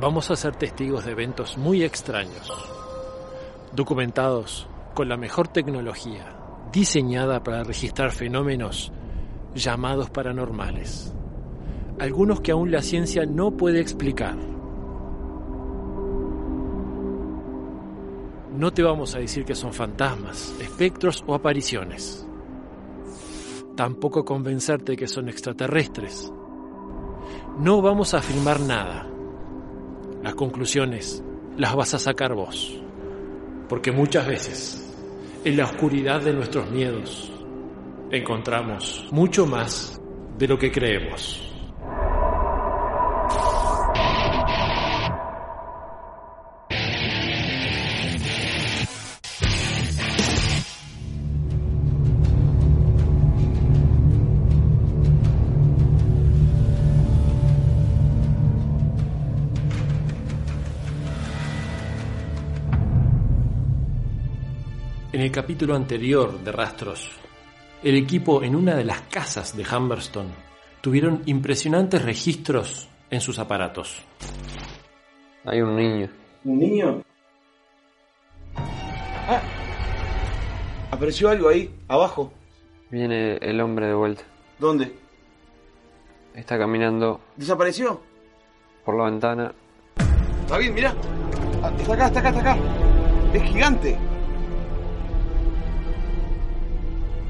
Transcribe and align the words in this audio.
vamos 0.00 0.30
a 0.30 0.36
ser 0.36 0.54
testigos 0.54 1.04
de 1.04 1.12
eventos 1.12 1.58
muy 1.58 1.82
extraños, 1.82 2.50
documentados 3.72 4.68
con 4.94 5.08
la 5.08 5.16
mejor 5.16 5.48
tecnología, 5.48 6.36
diseñada 6.72 7.42
para 7.42 7.64
registrar 7.64 8.12
fenómenos 8.12 8.92
llamados 9.54 10.10
paranormales, 10.10 11.12
algunos 11.98 12.40
que 12.40 12.52
aún 12.52 12.70
la 12.70 12.82
ciencia 12.82 13.26
no 13.26 13.56
puede 13.56 13.80
explicar. 13.80 14.36
No 18.54 18.72
te 18.72 18.82
vamos 18.82 19.14
a 19.14 19.20
decir 19.20 19.44
que 19.44 19.54
son 19.54 19.72
fantasmas, 19.72 20.54
espectros 20.60 21.22
o 21.26 21.34
apariciones. 21.34 22.26
Tampoco 23.76 24.24
convencerte 24.24 24.96
que 24.96 25.06
son 25.06 25.28
extraterrestres. 25.28 26.32
No 27.60 27.80
vamos 27.80 28.14
a 28.14 28.18
afirmar 28.18 28.58
nada. 28.58 29.06
Las 30.28 30.34
conclusiones 30.34 31.24
las 31.56 31.74
vas 31.74 31.94
a 31.94 31.98
sacar 31.98 32.34
vos. 32.34 32.78
Porque 33.66 33.92
muchas 33.92 34.26
veces, 34.26 34.94
en 35.42 35.56
la 35.56 35.64
oscuridad 35.64 36.20
de 36.20 36.34
nuestros 36.34 36.70
miedos, 36.70 37.32
encontramos 38.10 39.08
mucho 39.10 39.46
más 39.46 39.98
de 40.36 40.46
lo 40.46 40.58
que 40.58 40.70
creemos. 40.70 41.47
El 65.28 65.34
capítulo 65.34 65.74
anterior 65.76 66.38
de 66.40 66.50
Rastros, 66.50 67.10
el 67.82 67.96
equipo 67.96 68.42
en 68.42 68.56
una 68.56 68.74
de 68.74 68.82
las 68.84 69.02
casas 69.02 69.54
de 69.54 69.62
Humberstone 69.62 70.30
tuvieron 70.80 71.22
impresionantes 71.26 72.02
registros 72.02 72.88
en 73.10 73.20
sus 73.20 73.38
aparatos. 73.38 74.02
Hay 75.44 75.60
un 75.60 75.76
niño. 75.76 76.08
¿Un 76.44 76.58
niño? 76.58 77.02
Ah. 78.56 79.42
Apareció 80.92 81.28
algo 81.28 81.50
ahí, 81.50 81.74
abajo. 81.88 82.32
Viene 82.90 83.36
el 83.42 83.60
hombre 83.60 83.88
de 83.88 83.94
vuelta. 83.94 84.22
¿Dónde? 84.58 84.94
Está 86.34 86.56
caminando 86.56 87.20
¿Desapareció? 87.36 88.00
por 88.82 88.96
la 88.96 89.04
ventana. 89.04 89.52
David, 90.48 90.70
mira. 90.70 90.94
Ah, 91.62 91.70
Está 91.78 91.92
acá, 91.92 92.06
está 92.06 92.20
acá, 92.20 92.28
está 92.30 92.40
acá. 92.40 92.56
Es 93.34 93.42
gigante. 93.42 93.98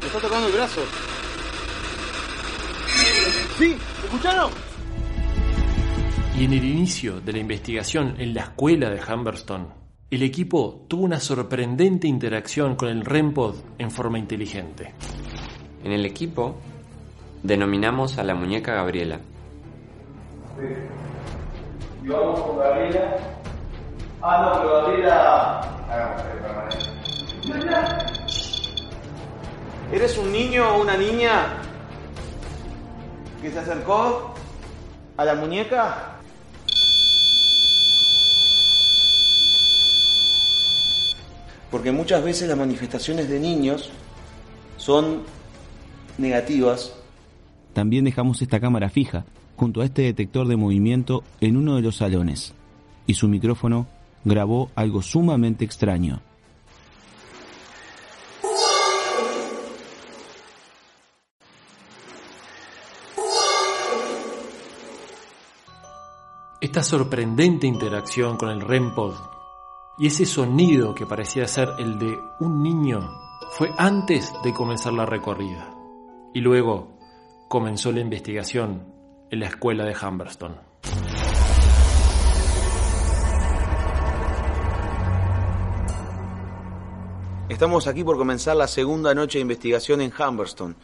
Me 0.09 0.17
está 0.17 0.27
tocando 0.27 0.47
el 0.47 0.55
brazo. 0.55 0.81
Sí, 3.59 3.77
¿me 3.77 4.07
escucharon? 4.07 4.51
Y 6.35 6.45
en 6.47 6.53
el 6.55 6.65
inicio 6.65 7.21
de 7.21 7.33
la 7.33 7.39
investigación 7.41 8.15
en 8.19 8.33
la 8.33 8.45
escuela 8.45 8.89
de 8.89 9.03
Humberstone, 9.03 9.67
el 10.11 10.23
equipo 10.23 10.87
tuvo 10.89 11.05
una 11.05 11.21
sorprendente 11.21 12.09
interacción 12.09 12.75
con 12.75 12.89
el 12.89 13.05
REMPOD 13.05 13.57
en 13.77 13.91
forma 13.91 14.19
inteligente. 14.19 14.95
En 15.85 15.93
el 15.93 16.07
equipo 16.07 16.57
denominamos 17.43 18.17
a 18.17 18.25
la 18.25 18.35
muñeca 18.35 18.73
Gabriela. 18.77 19.21
Y 22.03 22.09
vamos 22.09 22.41
con 22.41 22.57
Gabriela. 22.57 23.15
Ah, 24.23 24.41
no, 24.43 24.59
pero 24.63 24.73
Gabriela. 24.73 25.69
¿Eres 29.91 30.19
un 30.19 30.31
niño 30.31 30.69
o 30.69 30.83
una 30.83 30.99
niña 30.99 31.63
que 33.41 33.51
se 33.51 33.59
acercó 33.59 34.35
a 35.17 35.25
la 35.25 35.35
muñeca? 35.35 36.19
Porque 41.71 41.91
muchas 41.91 42.23
veces 42.23 42.49
las 42.49 42.59
manifestaciones 42.59 43.31
de 43.31 43.41
niños 43.41 43.91
son 44.77 45.23
negativas. 46.19 46.93
También 47.73 48.05
dejamos 48.05 48.43
esta 48.43 48.61
cámara 48.61 48.91
fija 48.91 49.25
junto 49.57 49.81
a 49.81 49.87
este 49.87 50.03
detector 50.03 50.49
de 50.49 50.57
movimiento 50.57 51.25
en 51.41 51.57
uno 51.57 51.77
de 51.77 51.83
los 51.83 51.97
salones 51.97 52.53
y 53.07 53.15
su 53.15 53.27
micrófono 53.27 53.87
grabó 54.25 54.71
algo 54.75 55.01
sumamente 55.01 55.65
extraño. 55.65 56.21
Esta 66.69 66.83
sorprendente 66.83 67.67
interacción 67.67 68.37
con 68.37 68.51
el 68.51 68.61
REMPOD 68.61 69.15
y 69.97 70.09
ese 70.09 70.27
sonido 70.27 70.95
que 70.95 71.07
parecía 71.07 71.49
ser 71.49 71.71
el 71.79 71.99
de 71.99 72.15
un 72.41 72.63
niño 72.63 73.11
fue 73.53 73.71
antes 73.79 74.35
de 74.45 74.53
comenzar 74.53 74.93
la 74.93 75.07
recorrida. 75.07 75.75
Y 76.35 76.41
luego 76.41 76.99
comenzó 77.49 77.91
la 77.91 78.01
investigación 78.01 78.85
en 79.31 79.41
la 79.41 79.47
escuela 79.47 79.87
de 79.87 79.97
Humberstone. 79.97 80.57
Estamos 87.49 87.87
aquí 87.87 88.05
por 88.05 88.19
comenzar 88.19 88.59
la 88.59 88.69
segunda 88.69 89.15
noche 89.15 89.39
de 89.39 89.43
investigación 89.43 90.03
en 90.03 90.13
Humberstone. 90.13 90.75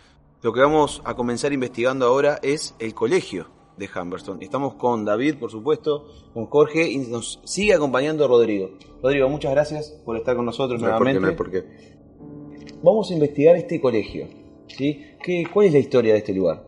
Lo 0.40 0.50
que 0.50 0.60
vamos 0.60 1.02
a 1.04 1.12
comenzar 1.12 1.52
investigando 1.52 2.06
ahora 2.06 2.38
es 2.42 2.74
el 2.78 2.94
colegio 2.94 3.63
de 3.76 3.88
Humberstone. 3.94 4.44
Estamos 4.44 4.74
con 4.74 5.04
David, 5.04 5.36
por 5.36 5.50
supuesto, 5.50 6.06
con 6.32 6.46
Jorge 6.46 6.88
y 6.88 6.98
nos 6.98 7.40
sigue 7.44 7.74
acompañando 7.74 8.28
Rodrigo. 8.28 8.70
Rodrigo, 9.02 9.28
muchas 9.28 9.52
gracias 9.52 9.90
por 10.04 10.16
estar 10.16 10.36
con 10.36 10.46
nosotros 10.46 10.80
No 10.80 10.86
hay 10.86 10.92
por 10.94 11.06
qué, 11.06 11.12
nuevamente. 11.14 11.20
no 11.20 11.28
hay 11.28 11.36
por 11.36 11.50
qué. 11.50 12.74
Vamos 12.82 13.10
a 13.10 13.14
investigar 13.14 13.56
este 13.56 13.80
colegio. 13.80 14.26
¿sí? 14.68 15.04
¿Qué, 15.22 15.46
¿Cuál 15.52 15.66
es 15.66 15.72
la 15.72 15.78
historia 15.78 16.12
de 16.12 16.18
este 16.18 16.32
lugar? 16.34 16.66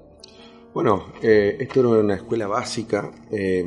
Bueno, 0.75 1.13
eh, 1.23 1.57
esto 1.61 1.81
era 1.81 1.89
una 1.89 2.15
escuela 2.17 2.47
básica, 2.47 3.11
eh, 3.31 3.65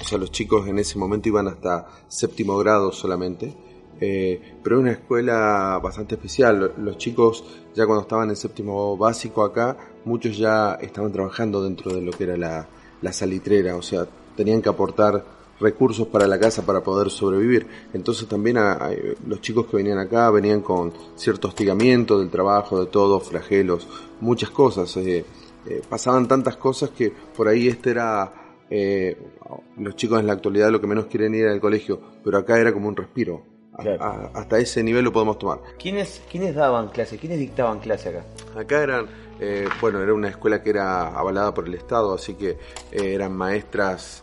o 0.00 0.04
sea, 0.04 0.18
los 0.18 0.32
chicos 0.32 0.66
en 0.66 0.78
ese 0.78 0.98
momento 0.98 1.28
iban 1.28 1.46
hasta 1.46 1.86
séptimo 2.08 2.58
grado 2.58 2.90
solamente, 2.90 3.54
eh, 4.00 4.40
pero 4.62 4.76
era 4.76 4.82
una 4.82 4.92
escuela 4.92 5.78
bastante 5.82 6.14
especial. 6.14 6.72
Los 6.78 6.98
chicos 6.98 7.44
ya 7.74 7.86
cuando 7.86 8.02
estaban 8.02 8.30
en 8.30 8.36
séptimo 8.36 8.96
básico 8.96 9.44
acá, 9.44 9.76
muchos 10.04 10.36
ya 10.36 10.74
estaban 10.80 11.12
trabajando 11.12 11.62
dentro 11.62 11.94
de 11.94 12.00
lo 12.02 12.10
que 12.12 12.24
era 12.24 12.36
la, 12.36 13.12
salitrera, 13.12 13.76
o 13.76 13.82
sea, 13.82 14.06
tenían 14.36 14.60
que 14.62 14.68
aportar 14.68 15.24
recursos 15.60 16.06
para 16.08 16.26
la 16.26 16.38
casa 16.40 16.64
para 16.64 16.82
poder 16.82 17.10
sobrevivir. 17.10 17.66
Entonces 17.92 18.26
también 18.26 18.56
a- 18.58 18.90
los 19.26 19.40
chicos 19.42 19.66
que 19.66 19.76
venían 19.76 19.98
acá 19.98 20.30
venían 20.30 20.62
con 20.62 20.92
cierto 21.16 21.48
hostigamiento 21.48 22.18
del 22.18 22.30
trabajo, 22.30 22.80
de 22.80 22.86
todo, 22.86 23.20
flagelos, 23.20 23.86
muchas 24.20 24.50
cosas. 24.50 24.96
eh, 24.96 25.24
eh, 25.66 25.82
pasaban 25.88 26.26
tantas 26.26 26.56
cosas 26.56 26.88
que 26.90 27.12
por 27.36 27.46
ahí 27.48 27.68
este 27.68 27.90
era... 27.90 28.32
eh, 28.70 29.16
los 29.76 29.96
chicos 29.96 30.20
en 30.20 30.26
la 30.26 30.32
actualidad 30.34 30.70
lo 30.70 30.80
que 30.80 30.86
menos 30.86 31.06
quieren 31.06 31.34
ir 31.34 31.46
al 31.48 31.60
colegio, 31.60 32.00
pero 32.24 32.38
acá 32.38 32.58
era 32.58 32.72
como 32.72 32.88
un 32.88 32.96
respiro. 32.96 33.42
A- 33.80 33.82
Claro. 33.82 34.04
a- 34.04 34.30
hasta 34.40 34.58
ese 34.58 34.82
nivel 34.82 35.04
lo 35.04 35.12
podemos 35.12 35.38
tomar. 35.38 35.60
¿Quiénes, 35.78 36.22
¿Quiénes 36.30 36.54
daban 36.54 36.88
clase? 36.88 37.18
¿Quiénes 37.18 37.38
dictaban 37.38 37.80
clase 37.80 38.10
acá? 38.10 38.24
Acá 38.58 38.82
eran, 38.82 39.06
eh, 39.40 39.68
bueno, 39.80 40.00
era 40.00 40.12
una 40.14 40.28
escuela 40.28 40.62
que 40.62 40.70
era 40.70 41.08
avalada 41.08 41.52
por 41.54 41.66
el 41.66 41.74
Estado, 41.74 42.14
así 42.14 42.34
que 42.34 42.50
eh, 42.92 43.14
eran 43.14 43.32
maestras, 43.34 44.22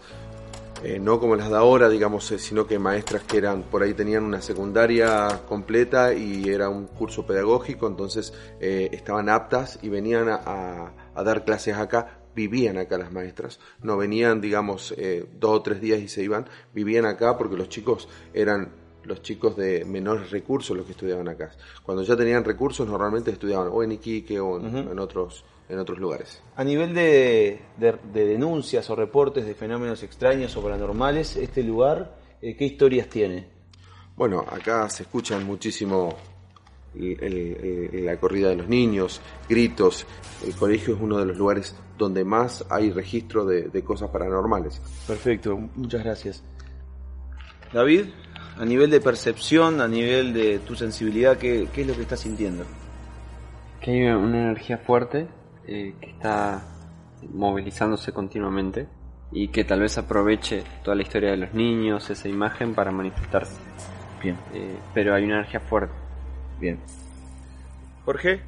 eh, 0.83 1.00
no 1.00 1.19
como 1.19 1.36
las 1.36 1.50
de 1.50 1.56
ahora, 1.57 1.89
digamos, 1.89 2.31
eh, 2.31 2.38
sino 2.39 2.68
que 2.68 2.77
maestras 2.77 3.24
que 3.24 3.38
eran, 3.38 3.63
por 3.63 3.81
ahí 3.81 3.94
tenían 3.95 4.24
una 4.24 4.42
secundaria 4.42 5.42
completa 5.48 6.13
y 6.13 6.50
era 6.50 6.69
un 6.69 6.86
curso 6.86 7.25
pedagógico, 7.25 7.88
entonces 7.88 8.33
eh, 8.59 8.89
estaban 8.92 9.27
aptas 9.30 9.80
y 9.81 9.89
venían 9.89 10.30
a, 10.30 10.36
a- 10.45 10.92
a 11.15 11.24
dar 11.24 11.45
clases 11.45 11.75
acá, 11.75 12.19
vivían 12.36 12.77
acá 12.77 13.00
las 13.00 13.12
maestras, 13.12 13.59
no 13.81 13.98
venían, 13.98 14.39
digamos, 14.39 14.94
eh, 14.98 15.25
dos 15.39 15.50
o 15.57 15.62
tres 15.63 15.81
días 15.81 16.00
y 16.00 16.07
se 16.07 16.21
iban, 16.21 16.45
vivían 16.75 17.06
acá 17.06 17.36
porque 17.39 17.56
los 17.57 17.69
chicos 17.69 18.07
eran 18.36 18.69
los 19.07 19.21
chicos 19.21 19.56
de 19.56 19.86
menores 19.86 20.30
recursos 20.31 20.75
los 20.75 20.86
que 20.86 20.92
estudiaban 20.92 21.27
acá. 21.30 21.51
Cuando 21.83 22.04
ya 22.04 22.15
tenían 22.15 22.44
recursos, 22.44 22.88
normalmente 22.88 23.31
estudiaban 23.31 23.69
o 23.71 23.81
en 23.83 23.94
Iquique 23.94 24.39
o 24.39 24.59
en, 24.59 25.00
otros 25.00 25.44
en 25.69 25.80
otros 25.80 25.98
lugares. 26.00 26.42
A 26.56 26.63
nivel 26.63 26.94
de, 26.94 27.59
de- 27.77 27.98
de 28.13 28.25
denuncias 28.25 28.89
o 28.89 28.95
reportes 28.95 29.45
de 29.45 29.54
fenómenos 29.54 30.01
extraños 30.04 30.56
o 30.56 30.62
paranormales, 30.62 31.36
este 31.38 31.62
lugar, 31.63 32.18
eh, 32.42 32.56
¿qué 32.56 32.65
historias 32.65 33.07
tiene? 33.09 33.48
Bueno, 34.15 34.45
acá 34.50 34.89
se 34.89 35.04
escuchan 35.04 35.45
muchísimo 35.45 36.15
el- 36.95 37.21
el- 37.21 37.89
el- 37.94 38.06
la 38.06 38.18
corrida 38.18 38.50
de 38.50 38.56
los 38.56 38.68
niños, 38.69 39.21
gritos. 39.50 40.06
El 40.45 40.56
colegio 40.56 40.95
es 40.95 41.01
uno 41.01 41.18
de 41.18 41.25
los 41.25 41.38
lugares 41.38 41.75
donde 41.98 42.24
más 42.24 42.65
hay 42.69 42.92
registro 42.92 43.44
de, 43.45 43.63
de 43.63 43.83
cosas 43.83 44.09
paranormales. 44.09 44.81
Perfecto, 45.06 45.57
muchas 45.75 46.04
gracias. 46.04 46.44
David, 47.74 48.06
a 48.59 48.65
nivel 48.65 48.89
de 48.89 49.00
percepción, 49.01 49.81
a 49.81 49.88
nivel 49.88 50.33
de 50.33 50.59
tu 50.59 50.75
sensibilidad, 50.75 51.38
¿qué, 51.38 51.68
qué 51.74 51.81
es 51.81 51.88
lo 51.88 51.95
que 51.95 52.01
estás 52.01 52.19
sintiendo? 52.19 52.65
Que 53.81 53.92
hay 53.92 54.07
una 54.13 54.39
energía 54.44 54.77
fuerte 54.77 55.27
eh, 55.68 55.94
que 56.01 56.09
está 56.12 56.63
movilizándose 57.33 58.12
continuamente 58.12 58.88
y 59.31 59.50
que 59.50 59.63
tal 59.63 59.81
vez 59.81 59.98
aproveche 59.98 60.63
toda 60.83 60.95
la 60.95 61.04
historia 61.04 61.31
de 61.31 61.38
los 61.38 61.54
niños, 61.54 62.09
esa 62.09 62.27
imagen 62.30 62.74
para 62.74 62.92
manifestarse. 62.92 63.56
Bien, 64.21 64.38
Eh, 64.54 64.75
pero 64.94 65.13
hay 65.13 65.24
una 65.25 65.36
energía 65.36 65.59
fuerte. 65.59 65.94
bien. 66.59 66.80
Jorge, 68.06 68.42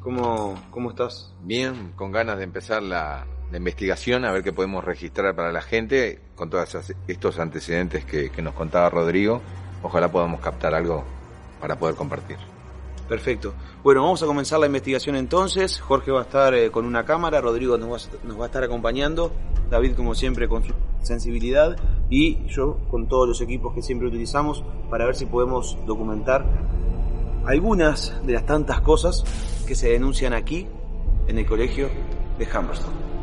¿cómo, 0.00 0.54
cómo 0.70 0.90
estás? 0.90 1.34
Bien, 1.42 1.92
con 1.96 2.12
ganas 2.12 2.38
de 2.38 2.44
empezar 2.44 2.82
la, 2.82 3.26
la 3.50 3.58
investigación, 3.58 4.24
a 4.24 4.32
ver 4.32 4.42
qué 4.42 4.52
podemos 4.52 4.84
registrar 4.84 5.34
para 5.36 5.52
la 5.52 5.62
gente 5.62 6.20
con 6.34 6.50
todos 6.50 6.76
estos 7.06 7.38
antecedentes 7.38 8.04
que, 8.04 8.30
nos 8.42 8.54
contaba 8.54 8.90
Rodrigo. 8.90 9.40
Ojalá 9.82 10.10
podamos 10.10 10.40
captar 10.40 10.74
algo 10.74 11.04
para 11.60 11.78
poder 11.78 11.94
compartir. 11.94 12.36
Perfecto. 13.08 13.52
Bueno, 13.82 14.02
vamos 14.02 14.22
a 14.22 14.26
comenzar 14.26 14.58
la 14.58 14.66
investigación 14.66 15.14
entonces. 15.14 15.78
Jorge 15.78 16.10
va 16.10 16.20
a 16.20 16.22
estar 16.24 16.54
eh, 16.54 16.70
con 16.70 16.86
una 16.86 17.04
cámara, 17.04 17.40
Rodrigo 17.40 17.76
nos 17.76 18.08
va, 18.38 18.44
a- 18.44 18.46
estar 18.46 18.64
acompañando, 18.64 19.30
David 19.70 19.94
como 19.94 20.14
siempre 20.14 20.48
con 20.48 20.64
su 20.64 20.72
sensibilidad 21.02 21.76
y 22.08 22.46
yo 22.46 22.78
con 22.90 23.06
todos 23.08 23.28
los 23.28 23.40
equipos 23.42 23.74
que 23.74 23.82
siempre 23.82 24.08
utilizamos 24.08 24.64
para 24.88 25.04
ver 25.04 25.16
si 25.16 25.26
podemos 25.26 25.76
documentar 25.86 26.46
algunas 27.46 28.14
de 28.26 28.32
las 28.32 28.46
tantas 28.46 28.80
cosas 28.80 29.22
que 29.66 29.74
se 29.74 29.90
denuncian 29.90 30.32
aquí 30.32 30.66
en 31.28 31.38
el 31.38 31.44
colegio 31.46 31.88
de 32.38 32.46
Humberston. 32.46 33.13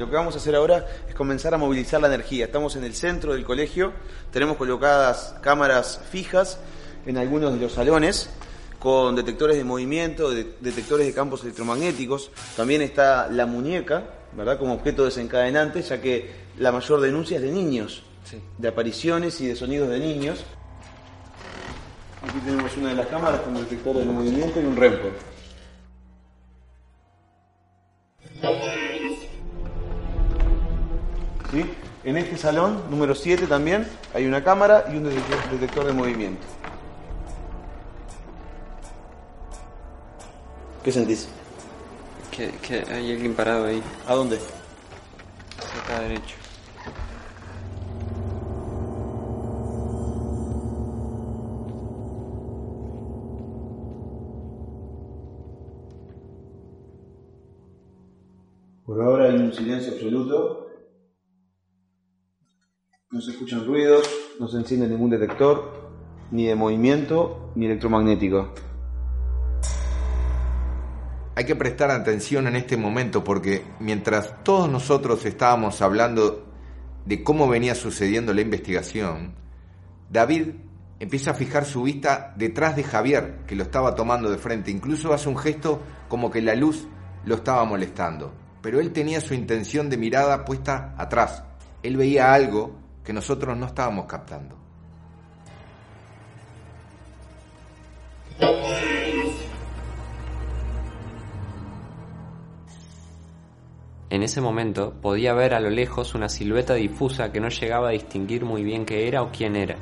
Lo 0.00 0.08
que 0.08 0.16
vamos 0.16 0.34
a 0.34 0.38
hacer 0.38 0.54
ahora 0.56 0.86
es 1.06 1.14
comenzar 1.14 1.52
a 1.52 1.58
movilizar 1.58 2.00
la 2.00 2.06
energía. 2.08 2.46
Estamos 2.46 2.74
en 2.74 2.84
el 2.84 2.94
centro 2.94 3.34
del 3.34 3.44
colegio, 3.44 3.92
tenemos 4.32 4.56
colocadas 4.56 5.34
cámaras 5.42 6.00
fijas 6.10 6.58
en 7.04 7.18
algunos 7.18 7.52
de 7.52 7.60
los 7.60 7.72
salones 7.72 8.30
con 8.78 9.14
detectores 9.14 9.58
de 9.58 9.64
movimiento, 9.64 10.30
de- 10.30 10.54
detectores 10.62 11.06
de 11.06 11.12
campos 11.12 11.42
electromagnéticos. 11.42 12.30
También 12.56 12.80
está 12.80 13.28
la 13.28 13.44
muñeca, 13.44 14.04
¿verdad? 14.34 14.58
Como 14.58 14.72
objeto 14.72 15.04
desencadenante, 15.04 15.82
ya 15.82 16.00
que 16.00 16.30
la 16.56 16.72
mayor 16.72 17.02
denuncia 17.02 17.36
es 17.36 17.42
de 17.42 17.50
niños, 17.52 18.02
de 18.56 18.68
apariciones 18.68 19.38
y 19.42 19.48
de 19.48 19.54
sonidos 19.54 19.90
de 19.90 19.98
niños. 19.98 20.46
Aquí 22.26 22.38
tenemos 22.42 22.74
una 22.78 22.88
de 22.88 22.94
las 22.94 23.06
cámaras 23.08 23.42
con 23.42 23.52
detectores 23.52 24.06
de 24.06 24.10
movimiento 24.10 24.58
y 24.62 24.64
un 24.64 24.76
REMPO. 24.76 25.08
¿Sí? 31.50 31.64
En 32.04 32.16
este 32.16 32.36
salón, 32.36 32.82
número 32.90 33.14
7 33.14 33.46
también, 33.46 33.86
hay 34.14 34.26
una 34.26 34.42
cámara 34.42 34.86
y 34.92 34.96
un 34.96 35.04
detector, 35.04 35.50
detector 35.50 35.84
de 35.86 35.92
movimiento. 35.92 36.46
¿Qué 40.84 40.92
sentís? 40.92 41.28
Que, 42.30 42.50
que 42.52 42.84
hay 42.90 43.12
alguien 43.12 43.34
parado 43.34 43.66
ahí, 43.66 43.82
¿A 44.06 44.14
dónde? 44.14 44.38
acá 45.84 46.00
derecho. 46.00 46.36
Por 58.86 59.02
ahora 59.02 59.26
hay 59.26 59.36
un 59.36 59.52
silencio 59.52 59.92
absoluto. 59.92 60.69
No 63.12 63.20
se 63.20 63.32
escuchan 63.32 63.66
ruidos, 63.66 64.08
no 64.38 64.46
se 64.46 64.58
enciende 64.58 64.86
ningún 64.86 65.10
detector, 65.10 65.90
ni 66.30 66.46
de 66.46 66.54
movimiento, 66.54 67.50
ni 67.56 67.66
electromagnético. 67.66 68.54
Hay 71.34 71.44
que 71.44 71.56
prestar 71.56 71.90
atención 71.90 72.46
en 72.46 72.54
este 72.54 72.76
momento 72.76 73.24
porque 73.24 73.64
mientras 73.80 74.44
todos 74.44 74.70
nosotros 74.70 75.24
estábamos 75.26 75.82
hablando 75.82 76.46
de 77.04 77.24
cómo 77.24 77.48
venía 77.48 77.74
sucediendo 77.74 78.32
la 78.32 78.42
investigación, 78.42 79.34
David 80.08 80.50
empieza 81.00 81.32
a 81.32 81.34
fijar 81.34 81.64
su 81.64 81.82
vista 81.82 82.32
detrás 82.36 82.76
de 82.76 82.84
Javier, 82.84 83.40
que 83.44 83.56
lo 83.56 83.64
estaba 83.64 83.96
tomando 83.96 84.30
de 84.30 84.38
frente. 84.38 84.70
Incluso 84.70 85.12
hace 85.12 85.28
un 85.28 85.36
gesto 85.36 85.82
como 86.08 86.30
que 86.30 86.42
la 86.42 86.54
luz 86.54 86.86
lo 87.24 87.34
estaba 87.34 87.64
molestando. 87.64 88.32
Pero 88.62 88.78
él 88.78 88.92
tenía 88.92 89.20
su 89.20 89.34
intención 89.34 89.90
de 89.90 89.96
mirada 89.96 90.44
puesta 90.44 90.94
atrás. 90.96 91.42
Él 91.82 91.96
veía 91.96 92.32
algo 92.32 92.79
que 93.04 93.12
nosotros 93.12 93.56
no 93.56 93.66
estábamos 93.66 94.06
captando. 94.06 94.56
En 104.10 104.24
ese 104.24 104.40
momento 104.40 104.92
podía 105.00 105.34
ver 105.34 105.54
a 105.54 105.60
lo 105.60 105.70
lejos 105.70 106.14
una 106.14 106.28
silueta 106.28 106.74
difusa 106.74 107.30
que 107.30 107.40
no 107.40 107.48
llegaba 107.48 107.90
a 107.90 107.92
distinguir 107.92 108.44
muy 108.44 108.64
bien 108.64 108.84
qué 108.84 109.06
era 109.06 109.22
o 109.22 109.30
quién 109.30 109.54
era. 109.54 109.76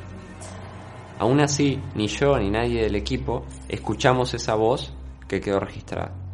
Aún 1.18 1.40
así, 1.40 1.80
ni 1.94 2.08
yo 2.08 2.38
ni 2.38 2.50
nadie 2.50 2.82
del 2.82 2.94
equipo 2.94 3.46
escuchamos 3.68 4.34
esa 4.34 4.54
voz 4.54 4.92
que 5.26 5.40
quedó 5.40 5.60
registrada. 5.60 6.27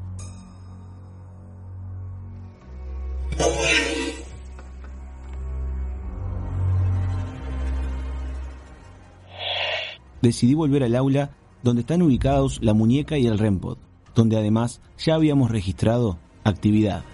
Decidí 10.25 10.55
volver 10.55 10.83
al 10.83 10.97
aula 10.97 11.33
donde 11.63 11.83
están 11.83 12.01
ubicados 12.01 12.59
la 12.63 12.73
muñeca 12.73 13.19
y 13.19 13.27
el 13.27 13.39
REMPOD, 13.39 13.77
donde 14.15 14.39
además 14.39 14.81
ya 14.97 15.17
habíamos 15.17 15.51
registrado 15.51 16.17
actividad. 16.45 17.05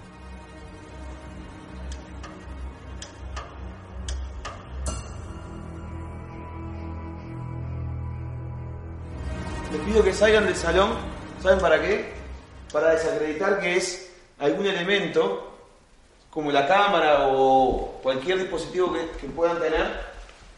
Les 9.73 9.81
pido 9.81 10.05
que 10.05 10.13
salgan 10.13 10.45
del 10.45 10.55
salón. 10.55 10.91
¿Saben 11.43 11.59
para 11.59 11.83
qué? 11.83 12.13
Para 12.73 12.93
desacreditar 12.93 13.59
que 13.59 13.77
es 13.77 14.13
algún 14.39 14.67
elemento, 14.67 15.53
como 16.31 16.53
la 16.53 16.69
cámara 16.69 17.27
o 17.27 17.99
cualquier 18.05 18.39
dispositivo 18.39 18.93
que, 18.93 19.11
que 19.21 19.27
puedan 19.27 19.59
tener, 19.59 20.01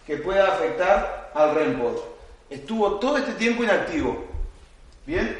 que 0.07 0.19
pueda 0.19 0.49
afectar 0.49 1.33
al 1.35 1.55
REMPOD. 1.55 2.12
Estuvo 2.53 2.99
todo 2.99 3.17
este 3.17 3.33
tiempo 3.33 3.65
inactivo. 3.65 4.27
¿Bien? 5.07 5.39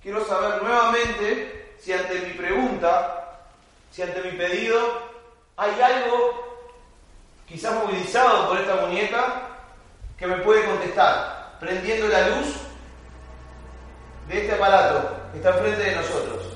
Quiero 0.00 0.24
saber 0.24 0.62
nuevamente 0.62 1.74
si 1.80 1.92
ante 1.92 2.20
mi 2.20 2.34
pregunta, 2.34 3.40
si 3.90 4.02
ante 4.02 4.22
mi 4.22 4.38
pedido, 4.38 4.78
hay 5.56 5.80
algo 5.80 6.70
quizás 7.48 7.74
movilizado 7.74 8.48
por 8.48 8.60
esta 8.60 8.86
muñeca 8.86 9.48
que 10.16 10.28
me 10.28 10.36
puede 10.38 10.64
contestar, 10.64 11.56
prendiendo 11.58 12.06
la 12.06 12.28
luz 12.28 12.54
de 14.28 14.42
este 14.42 14.54
aparato 14.54 15.16
que 15.32 15.38
está 15.38 15.50
enfrente 15.50 15.82
de 15.82 15.96
nosotros. 15.96 16.46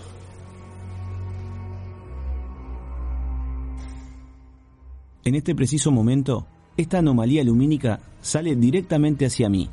En 5.25 5.35
este 5.35 5.57
preciso 5.57 5.91
momento, 5.91 6.47
esta 6.76 6.99
anomalía 6.99 7.42
lumínica 7.42 8.00
sale 8.21 8.54
directamente 8.54 9.26
hacia 9.26 9.49
mí. 9.49 9.71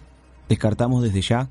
Descartamos 0.47 1.03
desde 1.03 1.21
ya 1.21 1.49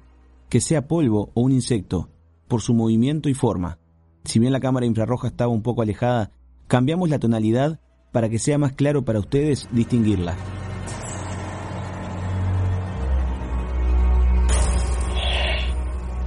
que 0.49 0.61
sea 0.61 0.87
polvo 0.87 1.31
o 1.35 1.41
un 1.43 1.53
insecto, 1.53 2.09
por 2.49 2.61
su 2.61 2.75
movimiento 2.75 3.29
y 3.29 3.35
forma. 3.35 3.79
Si 4.25 4.39
bien 4.39 4.53
la 4.53 4.61
cámara 4.61 4.87
infrarroja 4.87 5.29
estaba 5.29 5.51
un 5.51 5.63
poco 5.63 5.83
alejada, 5.83 6.31
cambiamos 6.69 7.09
la 7.09 7.19
tonalidad 7.19 7.81
para 8.13 8.29
que 8.29 8.39
sea 8.39 8.59
más 8.59 8.73
claro 8.73 9.05
para 9.05 9.19
ustedes 9.19 9.69
distinguirla. 9.73 10.37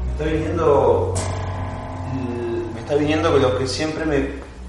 Me 0.05 0.12
está 0.12 0.25
viniendo. 0.25 1.13
Me 2.74 2.79
está 2.79 2.96
viniendo 2.96 3.38
lo 3.38 3.58
que 3.58 3.67
siempre 3.67 4.05
me, 4.05 4.20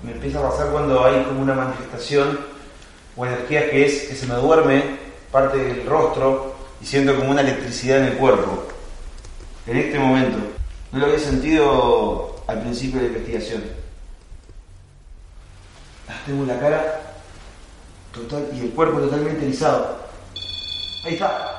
me 0.04 0.12
empieza 0.12 0.40
a 0.40 0.50
pasar 0.50 0.70
cuando 0.70 1.04
hay 1.04 1.24
como 1.24 1.42
una 1.42 1.54
manifestación 1.54 2.55
o 3.16 3.26
energía 3.26 3.70
que 3.70 3.86
es 3.86 4.04
que 4.04 4.14
se 4.14 4.26
me 4.26 4.34
duerme 4.34 4.82
parte 5.32 5.58
del 5.58 5.86
rostro 5.86 6.54
y 6.80 6.86
siento 6.86 7.16
como 7.16 7.30
una 7.30 7.40
electricidad 7.40 7.98
en 7.98 8.04
el 8.06 8.14
cuerpo. 8.14 8.64
En 9.66 9.76
este 9.76 9.98
momento. 9.98 10.38
No 10.92 11.00
lo 11.00 11.06
había 11.06 11.18
sentido 11.18 12.36
al 12.46 12.60
principio 12.60 13.00
de 13.00 13.08
la 13.08 13.12
investigación. 13.18 13.64
Tengo 16.24 16.44
la 16.44 16.58
cara 16.58 17.02
total 18.12 18.48
y 18.52 18.60
el 18.60 18.70
cuerpo 18.70 18.98
totalmente 19.00 19.44
erizado. 19.44 19.98
Ahí 21.04 21.14
está. 21.14 21.55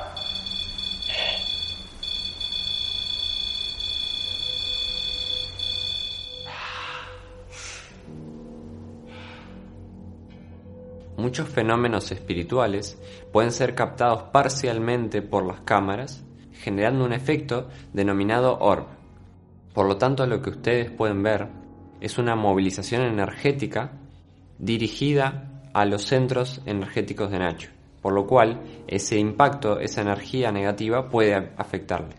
Muchos 11.27 11.49
fenómenos 11.49 12.09
espirituales 12.13 12.97
pueden 13.33 13.51
ser 13.51 13.75
captados 13.75 14.23
parcialmente 14.31 15.21
por 15.21 15.45
las 15.45 15.59
cámaras, 15.59 16.23
generando 16.53 17.03
un 17.03 17.11
efecto 17.11 17.67
denominado 17.91 18.57
orb. 18.59 18.85
Por 19.73 19.87
lo 19.87 19.97
tanto, 19.97 20.25
lo 20.25 20.41
que 20.41 20.51
ustedes 20.51 20.89
pueden 20.89 21.21
ver 21.23 21.49
es 21.99 22.17
una 22.17 22.37
movilización 22.37 23.01
energética 23.01 23.91
dirigida 24.57 25.63
a 25.73 25.83
los 25.83 26.03
centros 26.03 26.61
energéticos 26.65 27.29
de 27.29 27.39
Nacho, 27.39 27.71
por 28.01 28.13
lo 28.13 28.25
cual 28.25 28.61
ese 28.87 29.19
impacto, 29.19 29.81
esa 29.81 30.03
energía 30.03 30.53
negativa 30.53 31.09
puede 31.09 31.35
afectarle. 31.57 32.15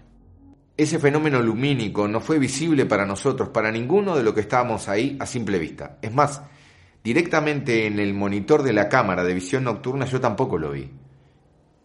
Ese 0.76 0.98
fenómeno 0.98 1.40
lumínico 1.40 2.06
no 2.06 2.20
fue 2.20 2.38
visible 2.38 2.84
para 2.84 3.06
nosotros, 3.06 3.48
para 3.48 3.72
ninguno 3.72 4.14
de 4.14 4.22
los 4.22 4.34
que 4.34 4.42
estábamos 4.42 4.86
ahí 4.86 5.16
a 5.18 5.24
simple 5.24 5.58
vista. 5.58 5.96
Es 6.02 6.12
más, 6.12 6.42
directamente 7.02 7.86
en 7.86 7.98
el 7.98 8.14
monitor 8.14 8.62
de 8.62 8.72
la 8.72 8.88
cámara 8.88 9.24
de 9.24 9.34
visión 9.34 9.64
nocturna 9.64 10.06
yo 10.06 10.20
tampoco 10.20 10.58
lo 10.58 10.72
vi. 10.72 10.90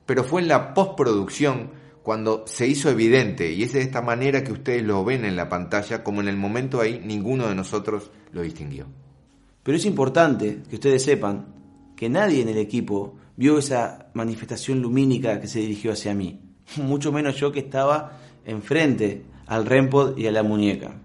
Pero 0.05 0.24
fue 0.24 0.41
en 0.41 0.48
la 0.48 0.74
postproducción 0.74 1.72
cuando 2.03 2.43
se 2.46 2.67
hizo 2.67 2.89
evidente, 2.89 3.53
y 3.53 3.63
es 3.63 3.74
de 3.74 3.82
esta 3.82 4.01
manera 4.01 4.43
que 4.43 4.51
ustedes 4.51 4.84
lo 4.84 5.05
ven 5.05 5.24
en 5.24 5.38
la 5.38 5.48
pantalla, 5.48 6.03
como 6.03 6.20
en 6.20 6.27
el 6.27 6.36
momento 6.36 6.82
ahí 6.82 7.01
ninguno 7.03 7.48
de 7.48 7.55
nosotros 7.55 8.12
lo 8.34 8.41
distinguió. 8.41 8.88
Pero 9.63 9.77
es 9.77 9.86
importante 9.86 10.60
que 10.70 10.75
ustedes 10.75 11.03
sepan 11.03 11.48
que 11.96 12.10
nadie 12.10 12.41
en 12.41 12.50
el 12.50 12.58
equipo 12.58 13.15
vio 13.38 13.58
esa 13.58 14.08
manifestación 14.13 14.82
lumínica 14.82 15.39
que 15.39 15.48
se 15.48 15.60
dirigió 15.60 15.93
hacia 15.93 16.13
mí, 16.13 16.41
mucho 16.75 17.13
menos 17.13 17.38
yo 17.38 17.53
que 17.53 17.60
estaba 17.60 18.20
enfrente 18.46 19.24
al 19.48 19.65
REMPOD 19.65 20.17
y 20.17 20.27
a 20.27 20.32
la 20.32 20.43
muñeca. 20.43 20.96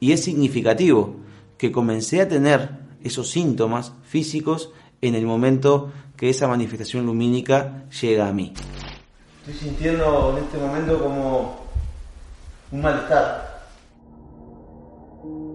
Y 0.00 0.12
es 0.12 0.24
significativo 0.24 1.16
que 1.56 1.70
comencé 1.70 2.20
a 2.20 2.28
tener 2.28 2.77
esos 3.04 3.30
síntomas 3.30 3.92
físicos 4.04 4.70
en 5.00 5.14
el 5.14 5.26
momento 5.26 5.92
que 6.16 6.28
esa 6.30 6.48
manifestación 6.48 7.06
lumínica 7.06 7.84
llega 8.00 8.28
a 8.28 8.32
mí. 8.32 8.52
Estoy 9.46 9.68
sintiendo 9.68 10.36
en 10.36 10.44
este 10.44 10.58
momento 10.58 11.02
como 11.02 11.60
un 12.72 12.80
malestar. 12.80 13.62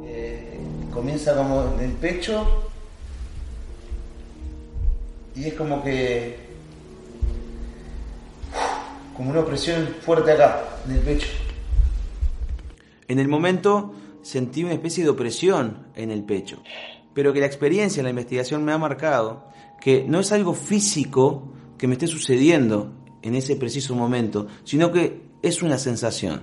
Eh, 0.05 0.59
comienza 0.91 1.35
como 1.35 1.73
en 1.77 1.89
el 1.89 1.91
pecho 1.93 2.71
y 5.35 5.45
es 5.45 5.53
como 5.53 5.83
que 5.83 6.53
como 9.15 9.29
una 9.29 9.41
opresión 9.41 9.87
fuerte 10.01 10.31
acá, 10.31 10.63
en 10.87 10.93
el 10.93 10.99
pecho. 10.99 11.27
En 13.07 13.19
el 13.19 13.27
momento 13.27 13.93
sentí 14.23 14.63
una 14.63 14.73
especie 14.73 15.03
de 15.03 15.11
opresión 15.11 15.85
en 15.95 16.09
el 16.09 16.23
pecho, 16.23 16.63
pero 17.13 17.33
que 17.33 17.39
la 17.39 17.45
experiencia 17.45 18.01
en 18.01 18.05
la 18.05 18.09
investigación 18.09 18.63
me 18.63 18.71
ha 18.71 18.77
marcado 18.77 19.45
que 19.79 20.05
no 20.07 20.19
es 20.19 20.31
algo 20.31 20.53
físico 20.53 21.43
que 21.77 21.87
me 21.87 21.93
esté 21.93 22.07
sucediendo 22.07 22.93
en 23.21 23.35
ese 23.35 23.55
preciso 23.55 23.95
momento, 23.95 24.47
sino 24.63 24.91
que 24.91 25.21
es 25.41 25.61
una 25.61 25.77
sensación. 25.77 26.41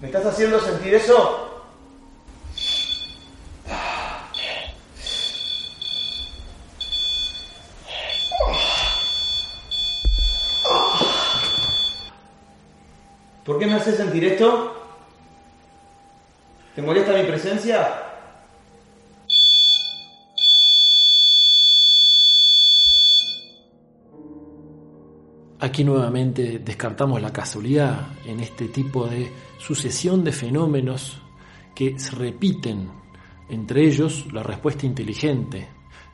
¿Me 0.00 0.08
estás 0.08 0.26
haciendo 0.26 0.60
sentir 0.60 0.94
eso? 0.94 1.48
¿Por 13.44 13.58
qué 13.58 13.66
me 13.66 13.74
haces 13.74 13.96
sentir 13.96 14.24
esto? 14.24 14.74
¿Te 16.74 16.82
molesta 16.82 17.14
mi 17.14 17.24
presencia? 17.24 18.07
Aquí 25.60 25.82
nuevamente 25.82 26.60
descartamos 26.60 27.20
la 27.20 27.32
casualidad 27.32 28.10
en 28.24 28.38
este 28.38 28.68
tipo 28.68 29.08
de 29.08 29.28
sucesión 29.58 30.22
de 30.22 30.30
fenómenos 30.30 31.20
que 31.74 31.98
se 31.98 32.14
repiten, 32.14 32.88
entre 33.48 33.84
ellos 33.84 34.32
la 34.32 34.44
respuesta 34.44 34.86
inteligente 34.86 35.66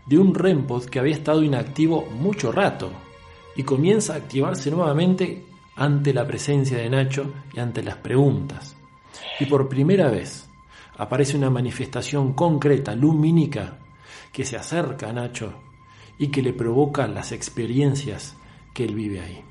de 0.07 0.19
un 0.19 0.35
REMPOD 0.35 0.87
que 0.87 0.99
había 0.99 1.15
estado 1.15 1.43
inactivo 1.43 2.07
mucho 2.07 2.53
rato 2.53 2.91
y 3.55 3.63
comienza 3.65 4.15
a 4.15 4.17
activarse 4.17 4.71
nuevamente 4.71 5.45
ante 5.77 6.15
la 6.15 6.27
presencia 6.27 6.79
de 6.79 6.89
Nacho 6.89 7.31
y 7.53 7.61
ante 7.61 7.83
las 7.83 7.97
preguntas. 7.97 8.77
Y 9.41 9.45
por 9.45 9.69
primera 9.69 10.09
vez 10.09 10.49
aparece 10.97 11.37
una 11.37 11.51
manifestación 11.51 12.33
concreta, 12.33 12.95
lumínica, 12.95 13.79
que 14.33 14.47
se 14.47 14.57
acerca 14.57 15.11
a 15.11 15.13
Nacho 15.13 15.53
y 16.17 16.29
que 16.29 16.43
le 16.43 16.55
provoca 16.55 17.07
las 17.07 17.33
experiencias 17.33 18.37
que 18.75 18.85
él 18.85 18.95
vive 18.95 19.21
ahí. 19.21 19.43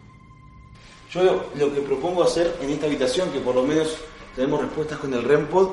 Yo 1.12 1.50
lo 1.56 1.74
que 1.74 1.82
propongo 1.82 2.24
hacer 2.24 2.58
en 2.62 2.70
esta 2.70 2.86
habitación, 2.88 3.32
que 3.32 3.39
por 3.39 3.56
lo 3.56 3.63
menos 3.63 3.98
tenemos 4.36 4.62
respuestas 4.62 5.00
con 5.00 5.13
el 5.13 5.24
REMPOD, 5.24 5.70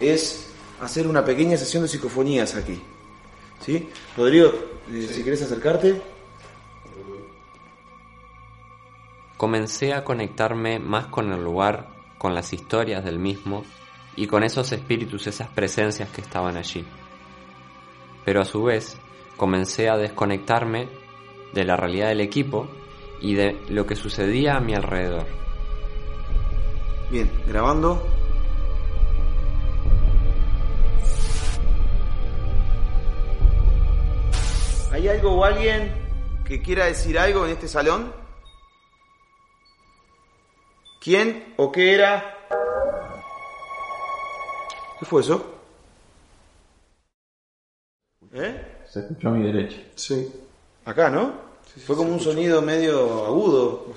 es 0.00 0.52
hacer 0.80 1.06
una 1.06 1.24
pequeña 1.24 1.56
sesión 1.56 1.84
de 1.84 1.88
psicofonías 1.88 2.54
aquí. 2.54 2.80
¿Sí? 3.60 3.88
Rodrigo, 4.16 4.52
eh, 4.92 5.08
si 5.10 5.22
quieres 5.22 5.42
acercarte. 5.42 6.02
Comencé 9.36 9.94
a 9.94 10.04
conectarme 10.04 10.78
más 10.78 11.06
con 11.06 11.32
el 11.32 11.42
lugar, 11.42 11.88
con 12.18 12.34
las 12.34 12.52
historias 12.52 13.04
del 13.04 13.18
mismo 13.18 13.64
y 14.16 14.26
con 14.26 14.42
esos 14.44 14.72
espíritus, 14.72 15.26
esas 15.26 15.48
presencias 15.48 16.08
que 16.10 16.20
estaban 16.20 16.56
allí. 16.56 16.84
Pero 18.24 18.40
a 18.40 18.44
su 18.44 18.62
vez, 18.62 18.96
comencé 19.36 19.88
a 19.88 19.96
desconectarme 19.96 20.88
de 21.54 21.64
la 21.64 21.76
realidad 21.76 22.08
del 22.08 22.20
equipo 22.20 22.68
y 23.20 23.34
de 23.34 23.58
lo 23.68 23.86
que 23.86 23.96
sucedía 23.96 24.56
a 24.56 24.60
mi 24.60 24.74
alrededor. 24.74 25.26
Bien, 27.10 27.30
grabando. 27.46 28.06
¿Hay 34.92 35.08
algo 35.08 35.32
o 35.32 35.44
alguien 35.44 35.92
que 36.44 36.60
quiera 36.60 36.86
decir 36.86 37.18
algo 37.18 37.44
en 37.46 37.52
este 37.52 37.68
salón? 37.68 38.12
¿Quién 41.00 41.54
o 41.56 41.70
qué 41.70 41.94
era? 41.94 42.34
¿Qué 44.98 45.04
fue 45.04 45.20
eso? 45.20 45.54
¿Eh? 48.32 48.82
Se 48.86 49.00
escuchó 49.00 49.28
a 49.28 49.32
mi 49.32 49.44
derecha. 49.44 49.76
Sí. 49.94 50.32
Acá, 50.84 51.10
¿no? 51.10 51.43
Fue 51.76 51.96
como 51.96 52.12
un 52.12 52.20
sonido 52.20 52.62
medio 52.62 53.26
agudo. 53.26 53.92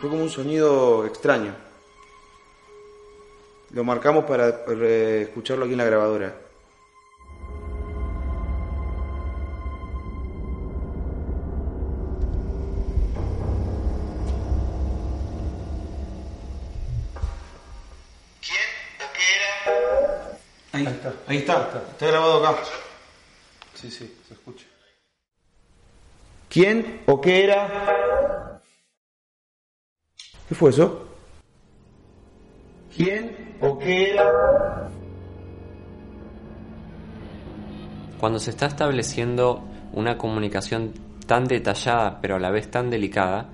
Fue 0.00 0.10
como 0.10 0.22
un 0.22 0.30
sonido 0.30 1.06
extraño. 1.06 1.54
Lo 3.70 3.84
marcamos 3.84 4.26
para 4.26 4.48
escucharlo 5.22 5.64
aquí 5.64 5.72
en 5.72 5.78
la 5.78 5.84
grabadora. 5.84 6.36
¿Quién 18.40 18.58
o 19.00 19.12
qué 19.12 19.22
era? 19.36 20.38
Ahí, 20.72 20.86
está. 20.86 21.14
Ahí 21.26 21.38
está. 21.38 21.84
Está 21.92 22.06
grabado 22.06 22.46
acá. 22.46 22.62
Sí, 23.76 23.90
sí, 23.90 24.10
se 24.26 24.32
escucha. 24.32 24.64
¿Quién 26.48 27.02
o 27.06 27.20
qué 27.20 27.44
era? 27.44 28.62
¿Qué 30.48 30.54
fue 30.54 30.70
eso? 30.70 31.06
¿Quién 32.96 33.56
o 33.60 33.78
qué 33.78 34.12
era? 34.12 34.88
Cuando 38.18 38.38
se 38.38 38.48
está 38.48 38.64
estableciendo 38.64 39.62
una 39.92 40.16
comunicación 40.16 40.94
tan 41.26 41.44
detallada 41.44 42.18
pero 42.22 42.36
a 42.36 42.40
la 42.40 42.50
vez 42.50 42.70
tan 42.70 42.88
delicada, 42.88 43.50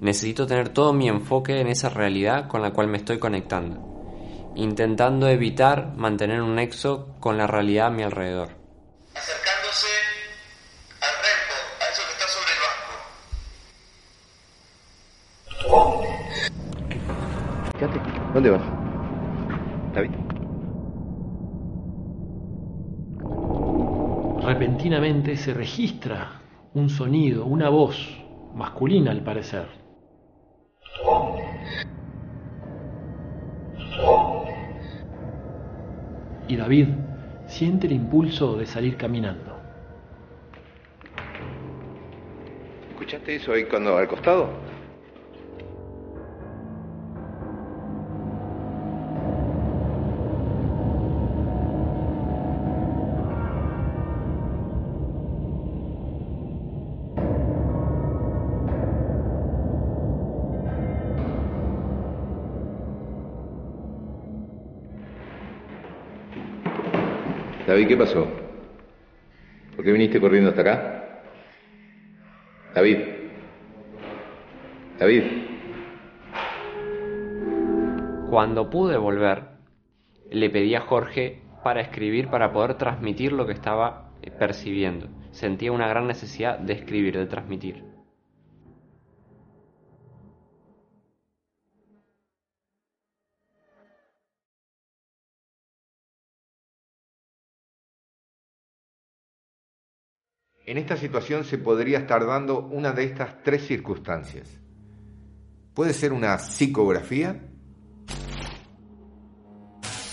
necesito 0.00 0.46
tener 0.46 0.70
todo 0.70 0.94
mi 0.94 1.08
enfoque 1.08 1.60
en 1.60 1.66
esa 1.66 1.90
realidad 1.90 2.48
con 2.48 2.62
la 2.62 2.70
cual 2.70 2.88
me 2.88 2.96
estoy 2.96 3.18
conectando, 3.18 4.52
intentando 4.54 5.28
evitar 5.28 5.94
mantener 5.96 6.40
un 6.40 6.54
nexo 6.54 7.14
con 7.20 7.36
la 7.36 7.46
realidad 7.46 7.88
a 7.88 7.90
mi 7.90 8.04
alrededor. 8.04 8.59
¿Dónde 18.40 18.56
vas? 18.56 18.62
David. 19.92 20.10
Repentinamente 24.42 25.36
se 25.36 25.52
registra 25.52 26.40
un 26.72 26.88
sonido, 26.88 27.44
una 27.44 27.68
voz 27.68 27.98
masculina 28.54 29.10
al 29.10 29.22
parecer. 29.22 29.66
Y 36.48 36.56
David 36.56 36.88
siente 37.46 37.88
el 37.88 37.92
impulso 37.92 38.56
de 38.56 38.64
salir 38.64 38.96
caminando. 38.96 39.54
¿Escuchaste 42.88 43.36
eso 43.36 43.52
ahí 43.52 43.64
cuando 43.64 43.98
al 43.98 44.08
costado? 44.08 44.69
David, 67.80 67.88
¿qué 67.88 67.96
pasó? 67.96 68.26
¿Por 69.74 69.82
qué 69.82 69.92
viniste 69.92 70.20
corriendo 70.20 70.50
hasta 70.50 70.60
acá? 70.60 71.22
David. 72.74 72.98
David. 74.98 75.22
Cuando 78.28 78.68
pude 78.68 78.98
volver, 78.98 79.44
le 80.30 80.50
pedí 80.50 80.74
a 80.74 80.82
Jorge 80.82 81.40
para 81.64 81.80
escribir 81.80 82.28
para 82.28 82.52
poder 82.52 82.74
transmitir 82.74 83.32
lo 83.32 83.46
que 83.46 83.54
estaba 83.54 84.12
eh, 84.20 84.30
percibiendo. 84.30 85.08
Sentía 85.30 85.72
una 85.72 85.88
gran 85.88 86.06
necesidad 86.06 86.58
de 86.58 86.74
escribir, 86.74 87.16
de 87.16 87.26
transmitir. 87.28 87.89
En 100.70 100.78
esta 100.78 100.96
situación 100.96 101.42
se 101.42 101.58
podría 101.58 101.98
estar 101.98 102.24
dando 102.24 102.64
una 102.68 102.92
de 102.92 103.02
estas 103.02 103.42
tres 103.42 103.66
circunstancias. 103.66 104.60
Puede 105.74 105.92
ser 105.92 106.12
una 106.12 106.38
psicografía, 106.38 107.42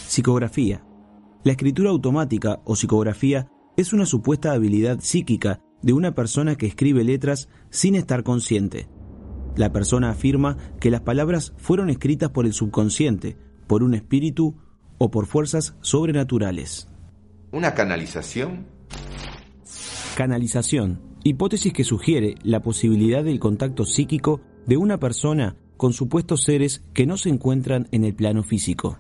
Psicografía. 0.08 0.84
La 1.44 1.52
escritura 1.52 1.92
automática 1.92 2.60
o 2.66 2.76
psicografía 2.76 3.52
es 3.78 3.94
una 3.94 4.08
supuesta 4.08 4.52
habilidad 4.52 5.00
psíquica 5.00 5.62
de 5.84 5.94
una 5.94 6.16
persona 6.16 6.56
que 6.56 6.66
escribe 6.66 7.04
letras 7.04 7.50
sin 7.70 7.94
estar 7.94 8.24
consciente. 8.24 8.90
La 9.56 9.72
persona 9.72 10.10
afirma 10.10 10.58
que 10.80 10.90
las 10.90 11.02
palabras 11.02 11.54
fueron 11.58 11.92
escritas 11.92 12.32
por 12.32 12.48
el 12.48 12.54
subconsciente, 12.54 13.38
por 13.68 13.84
un 13.84 13.94
espíritu 13.94 14.56
o 14.98 15.12
por 15.12 15.28
fuerzas 15.28 15.76
sobrenaturales. 15.82 16.88
una 17.52 17.76
canalización, 17.76 18.77
Canalización. 20.18 21.00
Hipótesis 21.24 21.74
que 21.74 21.84
sugiere 21.84 22.34
la 22.42 22.64
posibilidad 22.64 23.24
del 23.24 23.40
contacto 23.40 23.86
psíquico 23.86 24.42
de 24.66 24.76
una 24.76 24.98
persona 25.00 25.58
con 25.78 25.94
supuestos 25.94 26.42
seres 26.42 26.82
que 26.96 27.06
no 27.06 27.18
se 27.18 27.30
encuentran 27.30 27.88
en 27.92 28.04
el 28.04 28.16
plano 28.16 28.42
físico. 28.42 28.98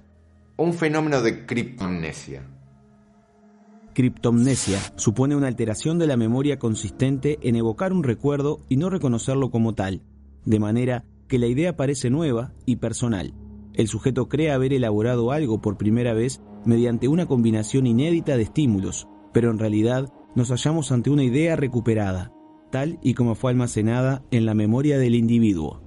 un 0.58 0.76
fenómeno 0.76 1.24
de 1.24 1.48
criptomnesia. 1.48 2.44
Criptomnesia 3.96 4.78
supone 4.96 5.36
una 5.36 5.48
alteración 5.48 5.98
de 5.98 6.06
la 6.06 6.18
memoria 6.18 6.60
consistente 6.60 7.40
en 7.42 7.56
evocar 7.56 7.94
un 7.94 8.04
recuerdo 8.04 8.60
y 8.70 8.78
no 8.78 8.92
reconocerlo 8.92 9.50
como 9.50 9.74
tal, 9.74 10.04
de 10.46 10.60
manera 10.60 11.04
que 11.28 11.40
la 11.40 11.48
idea 11.48 11.76
parece 11.76 12.12
nueva 12.12 12.54
y 12.68 12.76
personal. 12.76 13.34
El 13.74 13.88
sujeto 13.88 14.30
cree 14.30 14.52
haber 14.52 14.72
elaborado 14.72 15.32
algo 15.32 15.62
por 15.62 15.78
primera 15.78 16.13
vez 16.13 16.41
mediante 16.63 17.08
una 17.08 17.26
combinación 17.26 17.88
inédita 17.88 18.38
de 18.38 18.44
estímulos, 18.44 19.08
pero 19.34 19.50
en 19.50 19.58
realidad 19.58 20.13
nos 20.36 20.50
hallamos 20.50 20.92
ante 20.92 21.10
una 21.10 21.24
idea 21.24 21.56
recuperada, 21.56 22.32
tal 22.72 23.00
y 23.02 23.13
como 23.13 23.36
fue 23.36 23.52
almacenada 23.52 24.24
en 24.32 24.46
la 24.46 24.54
memoria 24.54 24.98
del 24.98 25.16
individuo. 25.16 25.82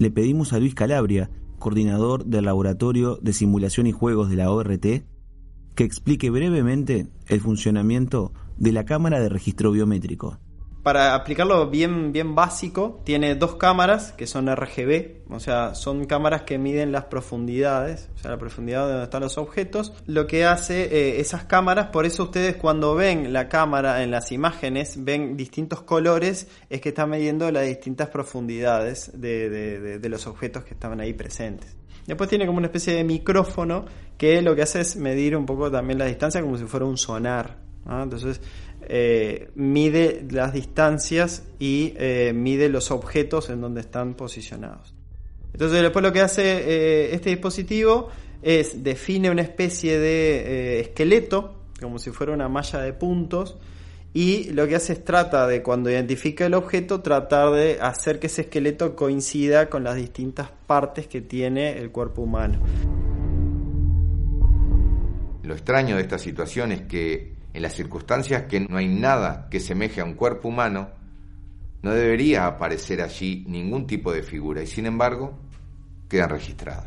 le 0.00 0.10
pedimos 0.10 0.54
a 0.54 0.58
Luis 0.58 0.74
Calabria, 0.74 1.30
coordinador 1.58 2.24
del 2.24 2.46
Laboratorio 2.46 3.18
de 3.20 3.34
Simulación 3.34 3.86
y 3.86 3.92
Juegos 3.92 4.30
de 4.30 4.36
la 4.36 4.50
ORT, 4.50 5.04
que 5.74 5.84
explique 5.84 6.30
brevemente 6.30 7.08
el 7.28 7.40
funcionamiento 7.42 8.32
de 8.56 8.72
la 8.72 8.86
cámara 8.86 9.20
de 9.20 9.28
registro 9.28 9.72
biométrico. 9.72 10.38
Para 10.82 11.14
aplicarlo 11.14 11.68
bien, 11.68 12.10
bien 12.10 12.34
básico, 12.34 13.02
tiene 13.04 13.34
dos 13.34 13.56
cámaras 13.56 14.12
que 14.12 14.26
son 14.26 14.46
RGB, 14.54 15.30
o 15.30 15.38
sea, 15.38 15.74
son 15.74 16.06
cámaras 16.06 16.42
que 16.42 16.56
miden 16.56 16.90
las 16.90 17.04
profundidades, 17.04 18.08
o 18.14 18.18
sea, 18.18 18.30
la 18.30 18.38
profundidad 18.38 18.84
de 18.86 18.92
donde 18.92 19.04
están 19.04 19.20
los 19.20 19.36
objetos. 19.36 19.92
Lo 20.06 20.26
que 20.26 20.46
hace 20.46 20.84
eh, 20.84 21.20
esas 21.20 21.44
cámaras, 21.44 21.88
por 21.88 22.06
eso 22.06 22.22
ustedes 22.24 22.56
cuando 22.56 22.94
ven 22.94 23.30
la 23.34 23.48
cámara 23.50 24.02
en 24.02 24.10
las 24.10 24.32
imágenes, 24.32 25.04
ven 25.04 25.36
distintos 25.36 25.82
colores, 25.82 26.48
es 26.70 26.80
que 26.80 26.88
está 26.88 27.06
midiendo 27.06 27.50
las 27.50 27.66
distintas 27.66 28.08
profundidades 28.08 29.10
de, 29.14 29.50
de- 29.50 29.98
de- 29.98 30.08
los 30.08 30.26
objetos 30.26 30.64
que 30.64 30.72
estaban 30.72 30.98
ahí 31.00 31.12
presentes. 31.12 31.76
Después 32.06 32.30
tiene 32.30 32.46
como 32.46 32.56
una 32.56 32.68
especie 32.68 32.94
de 32.94 33.04
micrófono 33.04 33.84
que 34.16 34.40
lo 34.40 34.56
que 34.56 34.62
hace 34.62 34.80
es 34.80 34.96
medir 34.96 35.36
un 35.36 35.44
poco 35.44 35.70
también 35.70 35.98
la 35.98 36.06
distancia 36.06 36.40
como 36.40 36.56
si 36.56 36.64
fuera 36.64 36.86
un 36.86 36.96
sonar. 36.96 37.58
Entonces 37.88 38.40
eh, 38.92 39.50
mide 39.54 40.26
las 40.32 40.52
distancias 40.52 41.44
y 41.60 41.94
eh, 41.96 42.32
mide 42.34 42.68
los 42.68 42.90
objetos 42.90 43.48
en 43.48 43.60
donde 43.60 43.82
están 43.82 44.14
posicionados. 44.14 44.92
Entonces 45.52 45.80
después 45.80 46.02
lo 46.02 46.12
que 46.12 46.20
hace 46.20 46.42
eh, 46.42 47.14
este 47.14 47.30
dispositivo 47.30 48.08
es 48.42 48.82
define 48.82 49.30
una 49.30 49.42
especie 49.42 50.00
de 50.00 50.80
esqueleto, 50.80 51.54
como 51.80 52.00
si 52.00 52.10
fuera 52.10 52.32
una 52.32 52.48
malla 52.48 52.80
de 52.80 52.92
puntos, 52.92 53.58
y 54.12 54.50
lo 54.54 54.66
que 54.66 54.74
hace 54.74 54.94
es 54.94 55.04
trata 55.04 55.46
de 55.46 55.62
cuando 55.62 55.88
identifica 55.88 56.46
el 56.46 56.54
objeto, 56.54 57.00
tratar 57.00 57.52
de 57.52 57.78
hacer 57.80 58.18
que 58.18 58.26
ese 58.26 58.42
esqueleto 58.42 58.96
coincida 58.96 59.70
con 59.70 59.84
las 59.84 59.94
distintas 59.94 60.50
partes 60.66 61.06
que 61.06 61.20
tiene 61.20 61.78
el 61.78 61.92
cuerpo 61.92 62.22
humano. 62.22 62.58
Lo 65.44 65.54
extraño 65.54 65.94
de 65.94 66.02
esta 66.02 66.18
situación 66.18 66.72
es 66.72 66.80
que 66.82 67.39
en 67.52 67.62
las 67.62 67.74
circunstancias 67.74 68.44
que 68.44 68.60
no 68.60 68.76
hay 68.76 68.88
nada 68.88 69.48
que 69.50 69.60
semeje 69.60 70.00
a 70.00 70.04
un 70.04 70.14
cuerpo 70.14 70.48
humano, 70.48 70.90
no 71.82 71.92
debería 71.92 72.46
aparecer 72.46 73.00
allí 73.00 73.44
ningún 73.48 73.86
tipo 73.86 74.12
de 74.12 74.22
figura 74.22 74.62
y 74.62 74.66
sin 74.66 74.86
embargo 74.86 75.32
quedan 76.08 76.30
registradas. 76.30 76.86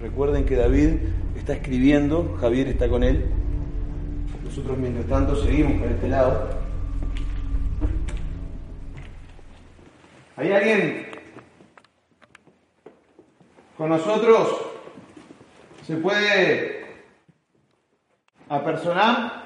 Recuerden 0.00 0.44
que 0.44 0.56
David 0.56 0.94
está 1.36 1.54
escribiendo, 1.54 2.36
Javier 2.40 2.68
está 2.68 2.88
con 2.88 3.04
él. 3.04 3.26
Nosotros 4.42 4.78
mientras 4.78 5.06
tanto 5.06 5.36
seguimos 5.36 5.80
por 5.80 5.88
este 5.90 6.08
lado. 6.08 6.50
¿Hay 10.36 10.50
alguien 10.50 11.06
con 13.76 13.90
nosotros? 13.90 14.56
¿Se 15.86 15.96
puede 15.96 16.79
apersonar 18.50 19.44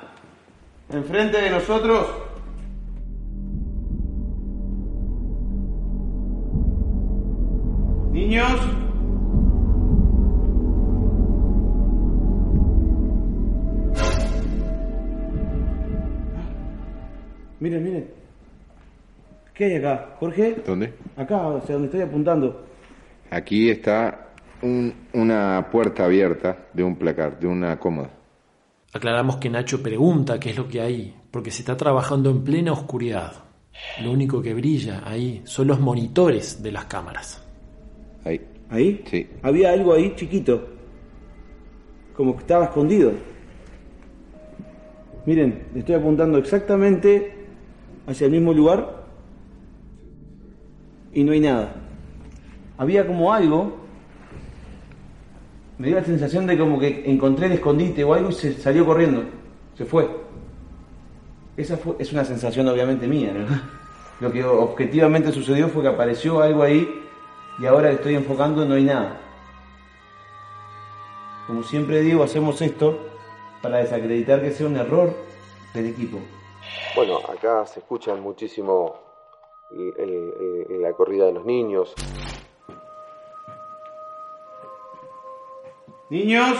enfrente 0.90 1.40
de 1.40 1.50
nosotros? 1.50 2.06
Niños. 8.12 8.60
Miren, 17.60 17.82
miren. 17.84 18.06
¿Qué 19.54 19.64
hay 19.66 19.76
acá? 19.76 20.08
Jorge, 20.18 20.56
¿Dónde? 20.66 20.92
acá, 21.16 21.56
hacia 21.56 21.74
donde 21.74 21.86
estoy 21.86 22.00
apuntando. 22.02 22.64
Aquí 23.30 23.70
está 23.70 24.28
un- 24.62 24.92
una 25.12 25.68
puerta 25.70 26.04
abierta 26.04 26.56
de 26.72 26.82
un 26.82 26.96
placar, 26.96 27.38
de 27.38 27.46
una 27.46 27.78
cómoda. 27.78 28.10
Aclaramos 28.94 29.38
que 29.38 29.50
Nacho 29.50 29.83
pregunta 29.83 30.38
qué 30.38 30.50
es 30.50 30.57
lo 30.57 30.68
que 30.68 30.80
hay, 30.80 31.16
porque 31.33 31.50
se 31.50 31.62
está 31.62 31.76
trabajando 31.76 32.30
en 32.30 32.44
plena 32.44 32.72
oscuridad. 32.72 33.33
Lo 34.00 34.12
único 34.12 34.40
que 34.40 34.54
brilla 34.54 35.02
ahí 35.04 35.42
son 35.44 35.66
los 35.66 35.80
monitores 35.80 36.62
de 36.62 36.70
las 36.70 36.85
cámaras. 36.85 37.44
Ahí. 38.24 38.40
¿Ahí? 38.70 39.02
Sí. 39.11 39.28
Había 39.42 39.72
algo 39.72 39.94
ahí 39.94 40.14
chiquito. 40.14 40.68
Como 42.16 42.37
que 42.37 42.42
estaba 42.42 42.66
escondido. 42.66 43.11
Miren, 45.26 45.66
le 45.74 45.80
estoy 45.80 45.96
apuntando 45.96 46.38
exactamente 46.38 47.35
hacia 48.07 48.26
el 48.26 48.30
mismo 48.30 48.54
lugar 48.54 49.07
y 51.12 51.24
no 51.24 51.33
hay 51.33 51.40
nada. 51.40 51.74
Había 52.78 53.04
como 53.09 53.33
algo. 53.33 53.83
Me 55.78 55.88
dio 55.88 55.96
la 55.96 56.04
sensación 56.04 56.46
de 56.46 56.56
como 56.56 56.78
que 56.78 57.02
encontré 57.10 57.46
el 57.46 57.52
escondite 57.52 58.04
o 58.04 58.14
algo 58.14 58.30
y 58.30 58.32
se 58.32 58.54
salió 58.54 58.87
corriendo. 58.87 59.24
Se 59.76 59.84
fue. 59.84 60.08
Esa 61.56 61.76
fue, 61.76 61.96
es 61.98 62.12
una 62.12 62.24
sensación 62.24 62.68
obviamente 62.68 63.06
mía, 63.06 63.32
¿no? 63.32 63.46
Lo 64.20 64.30
que 64.32 64.44
objetivamente 64.44 65.32
sucedió 65.32 65.68
fue 65.68 65.82
que 65.82 65.88
apareció 65.88 66.40
algo 66.40 66.62
ahí 66.62 67.02
y 67.58 67.66
ahora 67.66 67.88
que 67.90 67.96
estoy 67.96 68.14
enfocando 68.14 68.64
no 68.64 68.74
hay 68.74 68.84
nada. 68.84 69.20
Como 71.46 71.62
siempre 71.62 72.00
digo, 72.00 72.22
hacemos 72.22 72.62
esto 72.62 72.98
para 73.60 73.78
desacreditar 73.78 74.40
que 74.40 74.50
sea 74.52 74.66
un 74.66 74.76
error 74.76 75.12
del 75.74 75.87
equipo. 75.87 76.18
Bueno, 76.96 77.18
acá 77.28 77.66
se 77.66 77.80
escuchan 77.80 78.20
muchísimo 78.20 78.94
el- 79.72 79.92
el- 79.98 80.66
el- 80.70 80.82
la 80.82 80.92
corrida 80.92 81.26
de 81.26 81.32
los 81.32 81.44
niños. 81.44 81.92
Niños, 86.14 86.57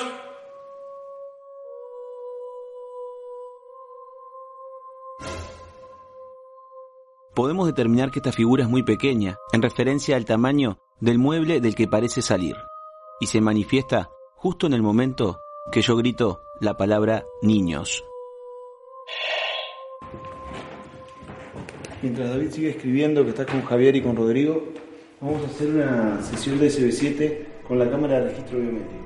Podemos 7.35 7.67
determinar 7.67 8.11
que 8.11 8.19
esta 8.19 8.33
figura 8.33 8.65
es 8.65 8.69
muy 8.69 8.83
pequeña, 8.83 9.37
en 9.53 9.63
referencia 9.63 10.17
al 10.17 10.25
tamaño 10.25 10.79
del 10.99 11.21
mueble 11.21 11.61
del 11.61 11.77
que 11.77 11.87
parece 11.87 12.21
salir, 12.21 12.57
y 13.21 13.27
se 13.29 13.41
manifiesta 13.41 14.11
justo 14.35 14.67
en 14.67 14.73
el 14.73 14.83
momento 14.83 15.39
que 15.71 15.83
yo 15.83 15.95
grito 15.97 16.43
la 16.61 16.77
palabra 16.77 17.25
niños. 17.41 18.05
mientras 22.03 22.29
David 22.29 22.51
sigue 22.51 22.71
escribiendo 22.71 23.23
que 23.23 23.31
está 23.31 23.47
con 23.47 23.63
Javier 23.63 23.95
y 23.95 24.03
con 24.03 24.17
Rodrigo, 24.17 24.65
vamos 25.21 25.45
a 25.45 25.47
hacer 25.47 25.69
una 25.69 26.21
sesión 26.23 26.59
de 26.59 26.67
SB7 26.67 27.63
con 27.69 27.79
la 27.79 27.89
cámara 27.89 28.21
de 28.21 28.31
registro 28.31 28.59
biométrico. 28.59 29.05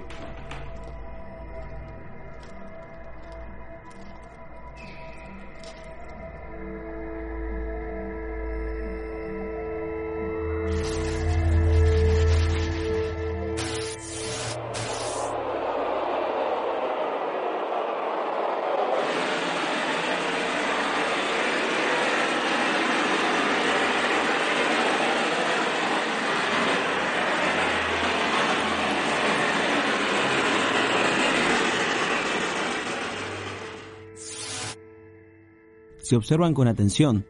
Si 36.09 36.17
observan 36.17 36.55
con 36.55 36.69
atención, 36.69 37.27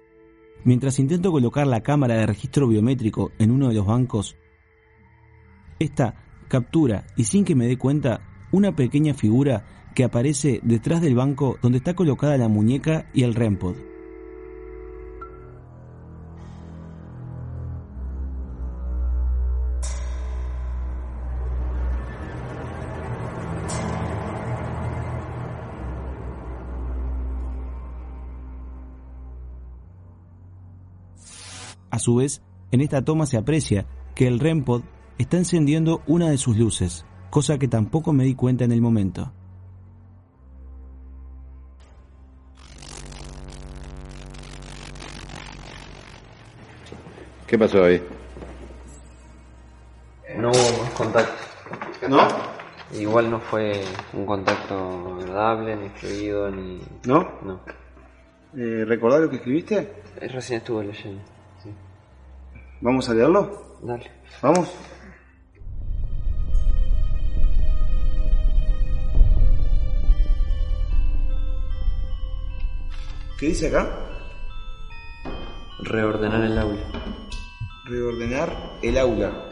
mientras 0.63 1.01
intento 1.01 1.33
colocar 1.33 1.67
la 1.67 1.81
cámara 1.81 2.15
de 2.15 2.27
registro 2.27 2.69
biométrico 2.69 3.33
en 3.41 3.51
uno 3.51 3.67
de 3.67 3.75
los 3.75 3.85
bancos, 3.85 4.37
esta 5.81 6.15
captura, 6.47 7.05
y 7.17 7.25
sin 7.25 7.45
que 7.45 7.57
me 7.57 7.67
dé 7.67 7.77
cuenta, 7.77 8.21
una 8.53 8.77
pequeña 8.77 9.15
figura 9.15 9.65
que 9.97 10.05
aparece 10.05 10.61
detrás 10.63 11.01
del 11.01 11.17
banco 11.17 11.59
donde 11.61 11.79
está 11.79 11.95
colocada 11.95 12.39
la 12.39 12.47
muñeca 12.47 13.11
y 13.13 13.25
el 13.25 13.35
REMPOD. 13.35 13.75
A 31.99 32.01
su 32.01 32.15
vez, 32.15 32.43
en 32.71 32.81
esta 32.81 33.03
toma 33.03 33.27
se 33.27 33.37
aprecia 33.37 33.85
que 34.15 34.29
el 34.29 34.39
REMPOD 34.39 34.83
está 35.19 35.37
encendiendo 35.37 36.01
una 36.07 36.31
de 36.31 36.39
sus 36.39 36.57
luces, 36.57 37.05
cosa 37.29 37.59
que 37.59 37.67
tampoco 37.67 38.13
me 38.13 38.23
di 38.23 38.37
cuenta 38.37 38.65
en 38.65 38.71
el 38.71 38.81
momento. 38.81 39.33
¿Qué 47.49 47.59
pasó 47.59 47.83
ahí? 47.83 48.01
No 50.37 50.51
hubo 50.51 50.83
más 50.85 50.91
contacto. 50.93 51.43
¿No? 52.09 52.29
Igual 52.97 53.29
no 53.29 53.41
fue 53.41 53.83
un 54.13 54.25
contacto 54.25 55.19
agradable, 55.21 55.75
ni 55.75 55.89
fluido, 55.89 56.49
ni... 56.49 56.81
¿No? 57.07 57.29
No. 57.43 57.61
Eh, 58.57 58.85
¿Recordás 58.85 59.23
lo 59.23 59.31
que 59.31 59.37
escribiste? 59.39 59.79
Eh, 60.21 60.29
Recién 60.29 60.59
estuve 60.59 60.85
leyendo. 60.85 61.38
¿Vamos 62.81 63.09
a 63.09 63.15
leerlo? 63.15 63.79
Dale. 63.83 64.11
¿Vamos? 64.43 64.69
¿Qué 73.39 73.47
dice 73.47 73.69
acá? 73.69 73.89
Reordenar 75.81 76.43
el 76.43 76.59
aula. 76.59 76.83
Reordenar 77.85 78.79
el 78.83 78.99
aula. 78.99 79.45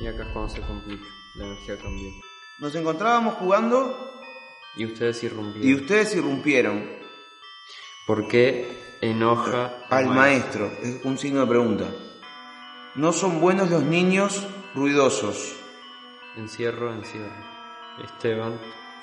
Y 0.00 0.06
acá 0.06 0.22
es 0.22 0.28
cuando 0.32 0.48
se 0.48 0.60
complica. 0.62 1.04
La 1.36 1.46
energía 1.46 1.76
cambió. 1.78 2.08
Nos 2.60 2.74
encontrábamos 2.74 3.34
jugando 3.34 3.96
Y 4.76 4.84
ustedes 4.84 5.22
irrumpieron. 5.24 5.68
y 5.68 5.74
ustedes 5.74 6.14
irrumpieron 6.14 6.84
¿Por 8.06 8.28
qué 8.28 8.79
enoja 9.00 9.72
al 9.88 10.06
maestro. 10.08 10.70
Es 10.82 11.04
un 11.04 11.18
signo 11.18 11.40
de 11.40 11.46
pregunta. 11.46 11.84
No 12.94 13.12
son 13.12 13.40
buenos 13.40 13.70
los 13.70 13.82
niños 13.82 14.46
ruidosos. 14.74 15.54
Encierro, 16.36 16.92
encierro. 16.92 17.30
Esteban 18.04 18.58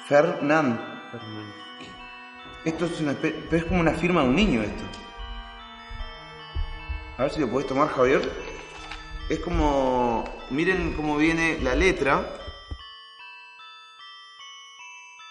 Fernán. 0.08 0.80
Fernández. 1.12 1.56
Esto 2.66 2.86
es, 2.86 3.00
una 3.00 3.14
pero 3.14 3.36
es 3.52 3.66
como 3.66 3.80
una 3.80 3.94
firma 3.94 4.22
de 4.24 4.30
un 4.30 4.36
niño 4.36 4.62
esto. 4.62 4.84
A 7.18 7.24
ver 7.24 7.32
si 7.32 7.40
lo 7.40 7.50
puedes 7.50 7.68
tomar, 7.68 7.90
Javier. 7.90 8.30
Es 9.30 9.40
como... 9.40 10.24
Miren 10.50 10.94
cómo 10.94 11.18
viene 11.18 11.60
la 11.62 11.76
letra. 11.76 12.34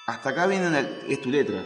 Hasta 0.07 0.31
acá 0.31 0.46
viene 0.46 0.68
una- 0.68 0.81
es 1.09 1.20
tu 1.20 1.31
letra. 1.31 1.64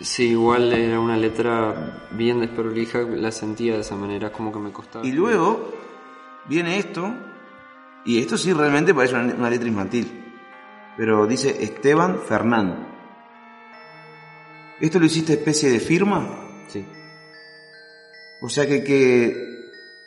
Sí, 0.00 0.30
igual 0.30 0.72
era 0.72 0.98
una 0.98 1.16
letra 1.16 2.08
bien 2.12 2.40
desprolija, 2.40 3.00
la 3.00 3.30
sentía 3.30 3.74
de 3.74 3.80
esa 3.80 3.96
manera, 3.96 4.32
como 4.32 4.50
que 4.50 4.58
me 4.58 4.72
costaba. 4.72 5.06
Y 5.06 5.12
luego 5.12 5.72
viene 6.48 6.78
esto. 6.78 7.12
Y 8.06 8.18
esto 8.18 8.38
sí 8.38 8.52
realmente 8.54 8.94
parece 8.94 9.14
una, 9.14 9.34
una 9.34 9.50
letra 9.50 9.68
infantil. 9.68 10.10
Pero 10.96 11.26
dice 11.26 11.62
Esteban 11.62 12.18
Fernán. 12.20 12.88
¿Esto 14.80 14.98
lo 14.98 15.04
hiciste 15.04 15.34
especie 15.34 15.70
de 15.70 15.78
firma? 15.78 16.64
Sí, 16.68 16.86
O 18.40 18.48
sea 18.48 18.66
que, 18.66 18.82
que 18.82 19.34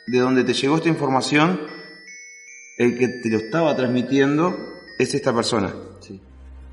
de 0.06 0.18
donde 0.18 0.42
te 0.42 0.52
llegó 0.54 0.76
esta 0.76 0.88
información, 0.88 1.60
el 2.76 2.98
que 2.98 3.06
te 3.22 3.30
lo 3.30 3.38
estaba 3.38 3.76
transmitiendo 3.76 4.56
es 4.98 5.14
esta 5.14 5.32
persona, 5.32 5.72
sí. 6.00 6.20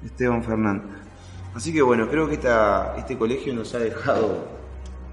Esteban 0.03 0.43
Fernán. 0.43 1.11
Así 1.54 1.74
que 1.74 1.82
bueno, 1.82 2.08
creo 2.10 2.28
que 2.28 2.36
esta, 2.36 2.96
este 2.98 3.18
colegio 3.18 3.54
nos 3.54 3.74
ha 3.76 3.80
dejado 3.80 4.46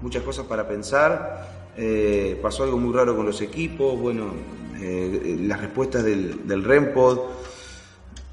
muchas 0.01 0.23
cosas 0.23 0.45
para 0.45 0.67
pensar. 0.67 1.71
Eh, 1.75 2.39
pasó 2.41 2.63
algo 2.63 2.77
muy 2.77 2.93
raro 2.93 3.15
con 3.15 3.25
los 3.25 3.41
equipos, 3.41 3.99
bueno, 3.99 4.33
eh, 4.81 5.37
las 5.41 5.61
respuestas 5.61 6.03
del, 6.03 6.63
REMPOD. 6.63 7.19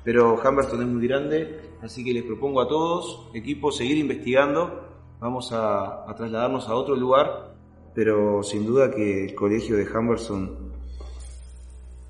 Pero 0.04 0.34
Humberston 0.34 0.82
es 0.82 0.88
muy 0.88 1.06
grande, 1.06 1.60
así 1.82 2.04
que 2.04 2.12
les 2.12 2.22
propongo 2.22 2.60
a 2.60 2.68
todos, 2.68 3.28
equipos, 3.34 3.76
seguir 3.76 3.98
investigando. 3.98 4.84
Vamos 5.18 5.50
a, 5.52 6.06
trasladarnos 6.16 6.68
a 6.68 6.74
otro 6.74 6.94
lugar, 6.94 7.54
pero 7.94 8.42
sin 8.44 8.66
duda 8.66 8.90
que 8.90 9.24
el 9.24 9.34
colegio 9.34 9.76
de 9.76 9.88
Humberston, 9.88 10.72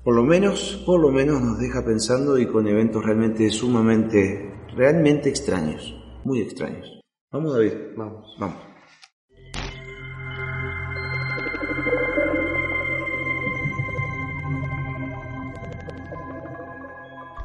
por 0.03 0.15
lo 0.15 0.23
menos, 0.23 0.83
por 0.85 0.99
lo 0.99 1.09
menos 1.09 1.41
nos 1.41 1.57
deja 1.57 1.83
pensando 1.83 2.37
y 2.37 2.45
con 2.45 2.67
eventos 2.67 3.03
realmente 3.03 3.49
sumamente, 3.49 4.53
realmente 4.77 5.27
extraños, 5.27 5.95
muy 6.23 6.39
extraños. 6.39 7.01
Vamos, 7.31 7.53
David. 7.53 7.73
Vamos. 7.95 8.35
Vamos. 8.39 8.57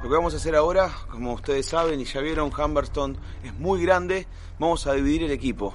Lo 0.02 0.08
que 0.08 0.14
vamos 0.14 0.34
a 0.34 0.36
hacer 0.36 0.54
ahora, 0.54 0.90
como 1.10 1.32
ustedes 1.32 1.64
saben 1.64 2.00
y 2.00 2.04
ya 2.04 2.20
vieron, 2.20 2.52
Humberston 2.52 3.16
es 3.42 3.54
muy 3.54 3.82
grande. 3.82 4.26
Vamos 4.58 4.86
a 4.86 4.92
dividir 4.92 5.22
el 5.22 5.30
equipo. 5.30 5.74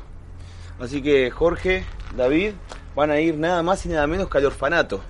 Así 0.80 1.02
que 1.02 1.32
Jorge, 1.32 1.86
David, 2.16 2.54
van 2.96 3.10
a 3.10 3.20
ir 3.20 3.36
nada 3.36 3.64
más 3.64 3.84
y 3.88 3.90
nada 3.90 4.06
menos 4.06 4.30
que 4.30 4.38
al 4.38 4.46
orfanato. 4.46 5.02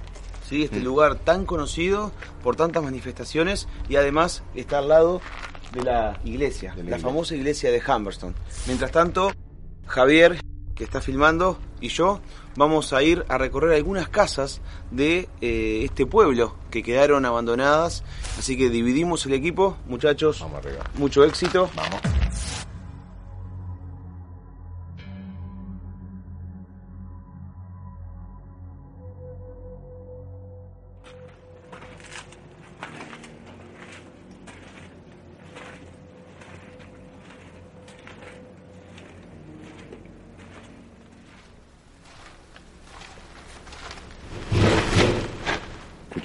¿sí? 0.48 0.64
Este 0.64 0.80
lugar 0.80 1.16
tan 1.16 1.46
conocido 1.46 2.14
por 2.42 2.56
tantas 2.56 2.84
manifestaciones 2.84 3.68
y 3.90 3.98
además 3.98 4.44
está 4.56 4.78
al 4.78 4.88
lado 4.88 5.20
de 5.74 5.84
la 5.84 6.20
iglesia, 6.24 6.72
De 6.72 6.78
la 6.78 6.84
la, 6.84 6.90
iglesia. 6.90 7.08
famosa 7.08 7.36
iglesia 7.36 7.72
de 7.72 7.82
Humberston. 7.86 8.34
Mientras 8.68 8.92
tanto, 8.92 9.32
Javier, 9.86 10.40
que 10.76 10.84
está 10.84 11.02
filmando, 11.02 11.58
y 11.82 11.90
yo 11.90 12.20
vamos 12.56 12.94
a 12.94 13.02
ir 13.04 13.26
a 13.30 13.38
recorrer 13.38 13.76
algunas 13.76 14.10
casas 14.10 14.62
de 14.92 15.28
eh, 15.42 15.82
este 15.84 16.06
pueblo 16.06 16.56
que 16.72 16.84
quedaron 16.84 17.26
abandonadas. 17.26 18.04
Así 18.38 18.58
que 18.58 18.70
dividimos 18.70 19.26
el 19.26 19.34
equipo, 19.34 19.78
muchachos. 19.88 20.40
Vamos 20.40 20.66
arriba. 20.66 20.84
Mucho 20.96 21.24
éxito. 21.24 21.70
Vamos. 21.76 22.67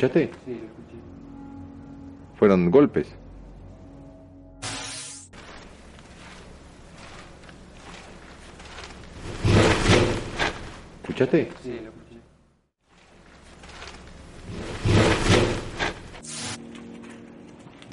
¿Escuchaste? 0.03 0.33
Sí, 0.45 0.51
lo 0.51 0.67
escuché. 0.67 0.97
Fueron 2.37 2.73
golpes. 2.73 3.07
¿Escuchaste? 11.03 11.51
Sí, 11.63 11.71
lo 11.83 11.91
escuché. 11.91 12.21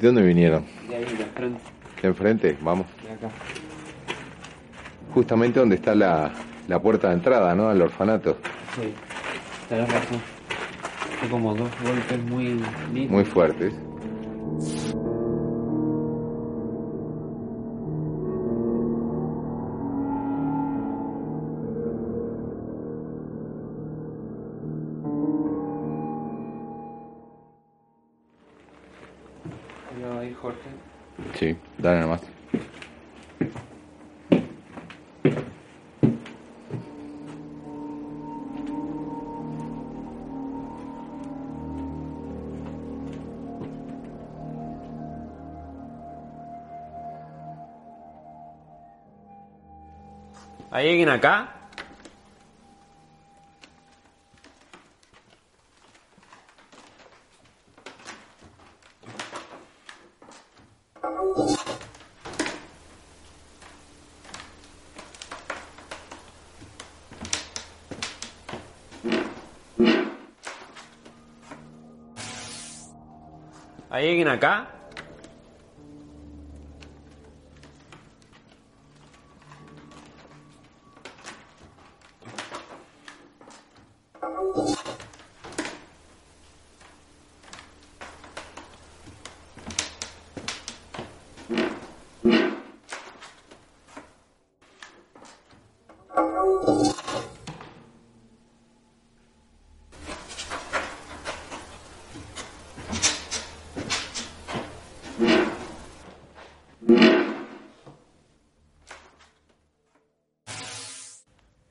¿De 0.00 0.06
dónde 0.06 0.22
vinieron? 0.22 0.64
De 0.88 0.96
ahí, 0.96 1.04
de 1.04 1.24
frente, 1.26 1.60
De 2.02 2.08
enfrente, 2.08 2.58
vamos. 2.60 2.86
de 3.04 3.12
acá. 3.12 3.28
Justamente 5.14 5.60
donde 5.60 5.76
está 5.76 5.94
la, 5.94 6.32
la 6.66 6.80
puerta 6.82 7.08
de 7.08 7.14
entrada, 7.14 7.54
¿no? 7.54 7.68
Al 7.68 7.80
orfanato. 7.82 8.36
Sí, 8.74 8.92
tenés 9.68 9.92
razón. 9.92 10.39
Como 11.28 11.54
dos 11.54 11.70
golpes 11.82 12.24
muy. 12.30 12.60
Muy 13.08 13.24
fuertes. 13.24 13.74
¿Hay 51.10 51.16
alguien 51.16 51.18
acá? 51.18 51.56
¿Hay 73.90 74.08
alguien 74.08 74.28
acá? 74.28 74.69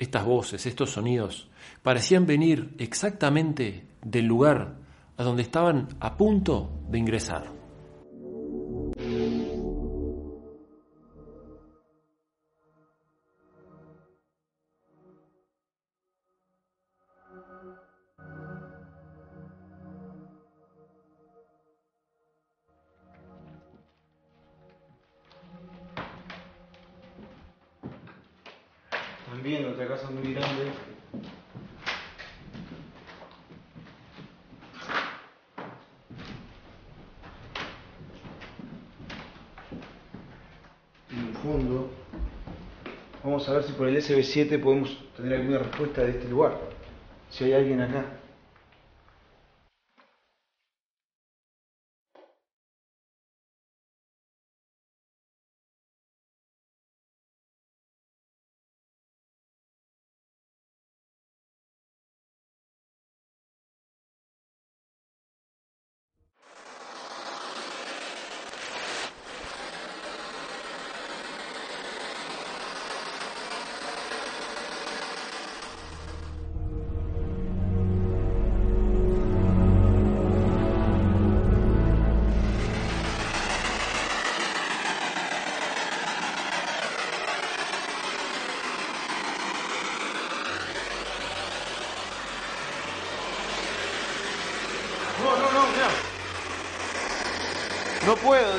Estas 0.09 0.25
voces, 0.25 0.65
estos 0.65 0.89
sonidos, 0.89 1.47
parecían 1.83 2.25
venir 2.25 2.73
exactamente 2.79 3.85
del 4.01 4.25
lugar 4.25 4.77
a 5.17 5.21
donde 5.21 5.43
estaban 5.43 5.87
a 5.99 6.17
punto 6.17 6.71
de 6.89 6.97
ingresar. 6.97 7.58
CB7 44.09 44.59
podemos 44.59 44.97
tener 45.15 45.39
alguna 45.39 45.59
respuesta 45.59 46.01
de 46.03 46.11
este 46.11 46.27
lugar, 46.27 46.57
si 47.29 47.43
hay 47.43 47.53
alguien 47.53 47.81
acá. 47.81 48.18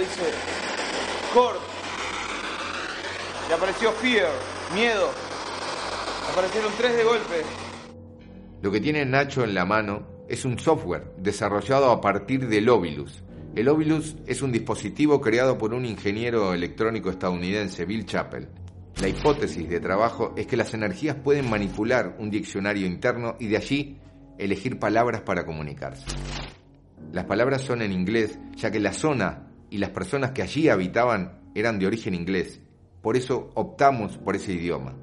Dice. 0.01 0.33
Cord. 1.35 1.57
Y 3.49 3.53
apareció 3.53 3.93
Fear, 3.93 4.31
miedo. 4.75 5.11
Aparecieron 6.33 6.73
tres 6.77 6.97
de 6.97 7.05
golpe. 7.05 7.43
Lo 8.63 8.71
que 8.71 8.81
tiene 8.81 9.05
Nacho 9.05 9.45
en 9.45 9.55
la 9.55 9.65
mano 9.65 10.25
es 10.29 10.45
un 10.45 10.59
software 10.59 11.13
desarrollado 11.19 11.91
a 11.91 12.01
partir 12.01 12.49
del 12.49 12.69
Ovilus. 12.69 13.23
El 13.55 13.69
Ovilus 13.69 14.17
es 14.27 14.43
un 14.43 14.53
dispositivo 14.53 15.21
creado 15.21 15.59
por 15.59 15.75
un 15.75 15.85
ingeniero 15.85 16.55
electrónico 16.55 17.11
estadounidense, 17.11 17.85
Bill 17.85 18.07
Chappell. 18.07 18.49
La 19.01 19.09
hipótesis 19.09 19.69
de 19.69 19.81
trabajo 19.81 20.35
es 20.37 20.47
que 20.47 20.57
las 20.57 20.73
energías 20.75 21.17
pueden 21.17 21.51
manipular 21.51 22.17
un 22.19 22.31
diccionario 22.31 22.87
interno 22.87 23.35
y 23.41 23.49
de 23.49 23.57
allí 23.57 23.99
elegir 24.39 24.79
palabras 24.79 25.23
para 25.23 25.45
comunicarse. 25.45 26.07
Las 27.13 27.25
palabras 27.25 27.63
son 27.63 27.83
en 27.83 27.93
inglés, 27.93 28.39
ya 28.55 28.71
que 28.71 28.79
la 28.79 28.93
zona 28.93 29.50
y 29.71 29.79
las 29.79 29.91
personas 29.91 30.33
que 30.33 30.43
allí 30.43 30.69
habitaban 30.69 31.41
eran 31.55 31.79
de 31.79 31.87
origen 31.87 32.15
inglés. 32.15 32.61
Por 33.01 33.17
eso 33.17 33.51
optamos 33.55 34.19
por 34.19 34.37
ese 34.37 34.53
idioma. 34.53 34.95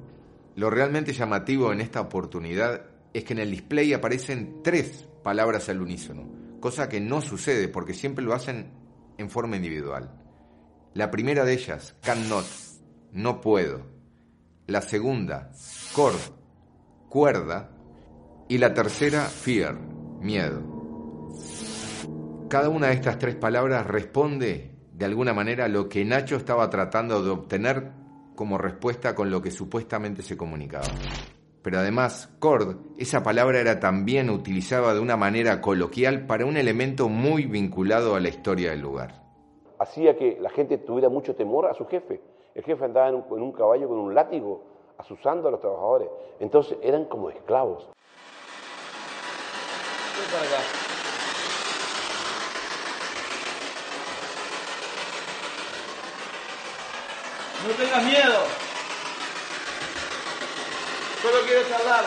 Lo 0.54 0.70
realmente 0.70 1.12
llamativo 1.12 1.72
en 1.72 1.80
esta 1.80 2.00
oportunidad 2.00 2.82
es 3.12 3.24
que 3.24 3.32
en 3.32 3.40
el 3.40 3.50
display 3.50 3.92
aparecen 3.92 4.62
tres 4.62 5.08
palabras 5.22 5.68
al 5.68 5.80
unísono, 5.80 6.28
cosa 6.60 6.88
que 6.88 7.00
no 7.00 7.20
sucede 7.20 7.68
porque 7.68 7.94
siempre 7.94 8.24
lo 8.24 8.34
hacen 8.34 8.70
en 9.16 9.30
forma 9.30 9.56
individual. 9.56 10.10
La 10.94 11.10
primera 11.10 11.44
de 11.44 11.52
ellas, 11.52 11.94
cannot, 12.02 12.46
no 13.12 13.40
puedo. 13.40 13.86
La 14.66 14.82
segunda, 14.82 15.50
cord, 15.94 16.18
cuerda. 17.08 17.70
Y 18.48 18.58
la 18.58 18.72
tercera, 18.72 19.24
fear, 19.24 19.78
miedo. 20.20 20.62
Cada 22.48 22.70
una 22.70 22.86
de 22.86 22.94
estas 22.94 23.18
tres 23.18 23.34
palabras 23.34 23.86
responde 23.86 24.70
de 24.94 25.04
alguna 25.04 25.34
manera 25.34 25.66
a 25.66 25.68
lo 25.68 25.86
que 25.86 26.02
Nacho 26.06 26.36
estaba 26.36 26.70
tratando 26.70 27.22
de 27.22 27.28
obtener 27.28 27.92
como 28.34 28.56
respuesta 28.56 29.14
con 29.14 29.30
lo 29.30 29.42
que 29.42 29.50
supuestamente 29.50 30.22
se 30.22 30.38
comunicaba. 30.38 30.86
Pero 31.60 31.78
además, 31.78 32.34
cord, 32.38 32.76
esa 32.96 33.22
palabra 33.22 33.60
era 33.60 33.80
también 33.80 34.30
utilizada 34.30 34.94
de 34.94 35.00
una 35.00 35.18
manera 35.18 35.60
coloquial 35.60 36.24
para 36.26 36.46
un 36.46 36.56
elemento 36.56 37.10
muy 37.10 37.44
vinculado 37.44 38.14
a 38.14 38.20
la 38.20 38.30
historia 38.30 38.70
del 38.70 38.80
lugar. 38.80 39.22
Hacía 39.78 40.16
que 40.16 40.38
la 40.40 40.48
gente 40.48 40.78
tuviera 40.78 41.10
mucho 41.10 41.34
temor 41.34 41.66
a 41.66 41.74
su 41.74 41.84
jefe. 41.84 42.22
El 42.54 42.64
jefe 42.64 42.82
andaba 42.82 43.10
en 43.10 43.42
un, 43.42 43.52
caballo 43.52 43.88
con 43.88 43.98
un 43.98 44.14
látigo, 44.14 44.62
asusando 44.96 45.48
a 45.48 45.50
los 45.50 45.60
trabajadores. 45.60 46.08
Entonces 46.40 46.78
eran 46.82 47.04
como 47.04 47.28
esclavos. 47.28 47.90
No 57.66 57.74
tengas 57.74 58.04
miedo. 58.04 58.44
Solo 61.22 61.40
quiero 61.44 61.68
charlar. 61.68 62.04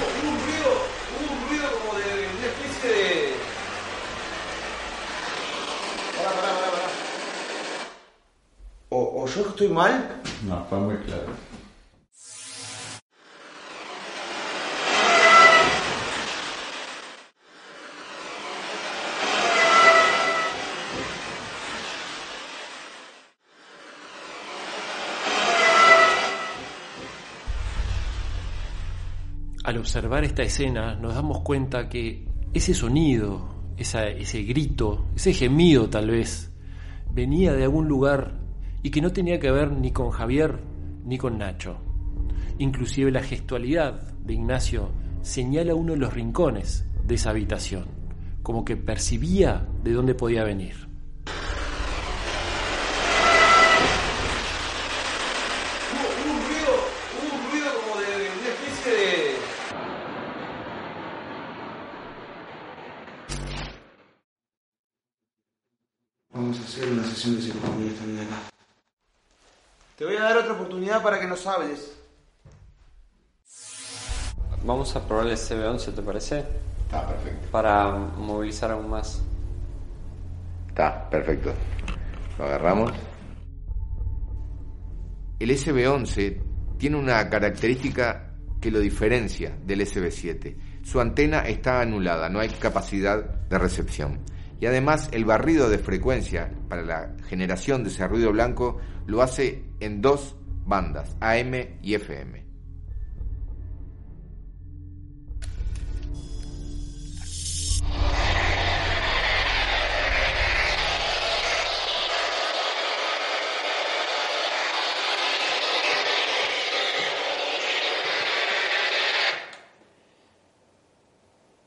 Hubo, 0.00 0.30
un 0.30 0.40
ruido, 0.44 0.70
hubo 1.12 1.32
un 1.34 1.48
ruido 1.48 1.68
como 1.78 1.98
de 1.98 2.04
una 2.38 2.46
especie 2.46 2.90
de. 2.90 3.36
Pará, 6.16 6.30
pará, 6.30 6.54
pará, 6.54 6.70
pará. 6.72 6.88
O, 8.88 9.22
o 9.22 9.26
yo 9.26 9.40
estoy 9.42 9.68
mal. 9.68 10.22
No, 10.46 10.66
fue 10.70 10.78
muy 10.78 10.96
claro. 10.98 11.47
Al 29.68 29.76
observar 29.76 30.24
esta 30.24 30.42
escena 30.42 30.94
nos 30.94 31.14
damos 31.14 31.42
cuenta 31.42 31.90
que 31.90 32.26
ese 32.54 32.72
sonido, 32.72 33.74
ese 33.76 34.42
grito, 34.44 35.04
ese 35.14 35.34
gemido 35.34 35.90
tal 35.90 36.08
vez, 36.08 36.50
venía 37.12 37.52
de 37.52 37.64
algún 37.64 37.86
lugar 37.86 38.40
y 38.82 38.90
que 38.90 39.02
no 39.02 39.12
tenía 39.12 39.38
que 39.38 39.50
ver 39.50 39.70
ni 39.72 39.90
con 39.90 40.08
Javier 40.08 40.58
ni 41.04 41.18
con 41.18 41.36
Nacho. 41.36 41.76
Inclusive 42.56 43.10
la 43.10 43.22
gestualidad 43.22 44.00
de 44.24 44.32
Ignacio 44.32 44.88
señala 45.20 45.74
uno 45.74 45.92
de 45.92 45.98
los 45.98 46.14
rincones 46.14 46.86
de 47.04 47.16
esa 47.16 47.28
habitación, 47.28 47.88
como 48.42 48.64
que 48.64 48.78
percibía 48.78 49.68
de 49.84 49.92
dónde 49.92 50.14
podía 50.14 50.44
venir. 50.44 50.87
Te 69.96 70.04
voy 70.04 70.16
a 70.16 70.22
dar 70.22 70.36
otra 70.36 70.52
oportunidad 70.52 71.02
para 71.02 71.18
que 71.18 71.26
nos 71.26 71.46
hables. 71.46 71.92
Vamos 74.64 74.94
a 74.94 75.06
probar 75.06 75.26
el 75.26 75.36
CB11, 75.36 75.94
¿te 75.94 76.02
parece? 76.02 76.44
Está 76.84 77.06
perfecto. 77.06 77.48
Para 77.50 77.90
movilizar 77.90 78.70
aún 78.70 78.90
más. 78.90 79.20
Está 80.68 81.08
perfecto. 81.10 81.52
Lo 82.38 82.44
agarramos. 82.44 82.92
El 85.38 85.50
SB11 85.50 86.42
tiene 86.78 86.96
una 86.96 87.28
característica 87.28 88.34
que 88.60 88.70
lo 88.70 88.80
diferencia 88.80 89.56
del 89.64 89.80
SB7. 89.80 90.56
Su 90.82 91.00
antena 91.00 91.40
está 91.40 91.80
anulada, 91.80 92.28
no 92.28 92.40
hay 92.40 92.48
capacidad 92.48 93.22
de 93.22 93.58
recepción. 93.58 94.20
Y 94.60 94.66
además 94.66 95.08
el 95.12 95.24
barrido 95.24 95.70
de 95.70 95.78
frecuencia 95.78 96.50
para 96.68 96.82
la 96.82 97.14
generación 97.28 97.84
de 97.84 97.90
ese 97.90 98.06
ruido 98.08 98.32
blanco 98.32 98.78
lo 99.06 99.22
hace 99.22 99.64
en 99.80 100.00
dos 100.00 100.36
bandas, 100.64 101.16
AM 101.20 101.54
y 101.82 101.94
FM. 101.94 102.48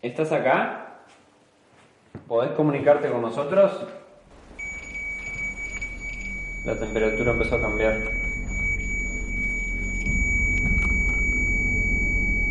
¿Estás 0.02 0.32
acá? 0.32 0.91
¿Podés 2.32 2.52
comunicarte 2.52 3.12
con 3.12 3.24
nosotros? 3.24 3.86
La 6.64 6.80
temperatura 6.80 7.34
empezó 7.34 7.56
a 7.56 7.60
cambiar. 7.60 8.02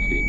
Sí. 0.07 0.23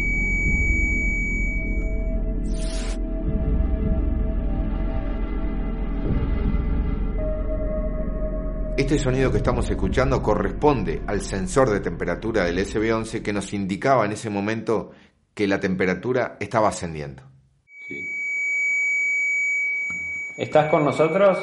Este 8.77 8.97
sonido 8.99 9.31
que 9.31 9.37
estamos 9.39 9.69
escuchando 9.69 10.23
corresponde 10.23 11.01
al 11.07 11.19
sensor 11.19 11.71
de 11.71 11.81
temperatura 11.81 12.45
del 12.45 12.59
SB11 12.59 13.21
que 13.21 13.33
nos 13.33 13.51
indicaba 13.51 14.05
en 14.05 14.13
ese 14.13 14.29
momento 14.29 14.91
que 15.33 15.45
la 15.45 15.59
temperatura 15.59 16.37
estaba 16.39 16.69
ascendiendo. 16.69 17.30
¿Estás 20.41 20.71
con 20.71 20.83
nosotros? 20.83 21.37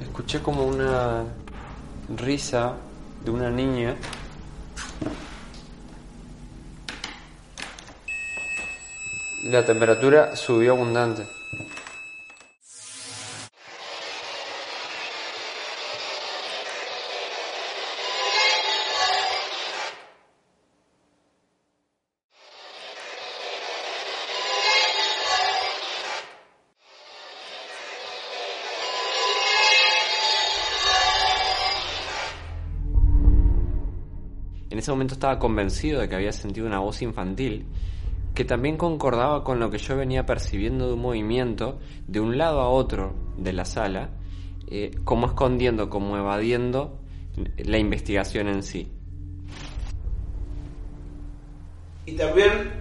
Escuché 0.00 0.40
como 0.40 0.64
una 0.66 1.24
risa 2.16 2.74
de 3.24 3.30
una 3.32 3.50
niña 3.50 3.96
La 9.52 9.62
temperatura 9.62 10.34
subió 10.34 10.72
abundante. 10.72 11.24
En 34.70 34.78
ese 34.78 34.90
momento 34.90 35.12
estaba 35.12 35.38
convencido 35.38 36.00
de 36.00 36.08
que 36.08 36.14
había 36.14 36.32
sentido 36.32 36.66
una 36.66 36.78
voz 36.78 37.02
infantil 37.02 37.66
que 38.34 38.44
también 38.44 38.76
concordaba 38.76 39.44
con 39.44 39.60
lo 39.60 39.70
que 39.70 39.78
yo 39.78 39.96
venía 39.96 40.24
percibiendo 40.24 40.86
de 40.86 40.94
un 40.94 41.02
movimiento 41.02 41.78
de 42.06 42.20
un 42.20 42.38
lado 42.38 42.60
a 42.60 42.68
otro 42.68 43.14
de 43.36 43.52
la 43.52 43.64
sala 43.64 44.10
eh, 44.68 44.90
como 45.04 45.26
escondiendo, 45.26 45.90
como 45.90 46.16
evadiendo 46.16 46.98
la 47.58 47.78
investigación 47.78 48.48
en 48.48 48.62
sí. 48.62 48.90
Y 52.06 52.12
también 52.12 52.72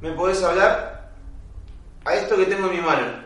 me 0.00 0.12
podés 0.12 0.42
hablar 0.42 1.12
a 2.04 2.14
esto 2.14 2.36
que 2.36 2.46
tengo 2.46 2.68
en 2.68 2.76
mi 2.76 2.80
mano. 2.80 3.22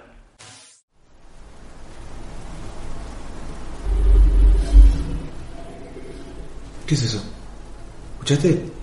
¿Qué 6.87 6.95
es 6.95 7.03
eso? 7.03 7.22
¿Escuchaste? 8.14 8.76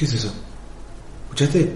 ¿Qué 0.00 0.06
es 0.06 0.14
eso? 0.14 0.32
¿Escuchaste? 1.24 1.74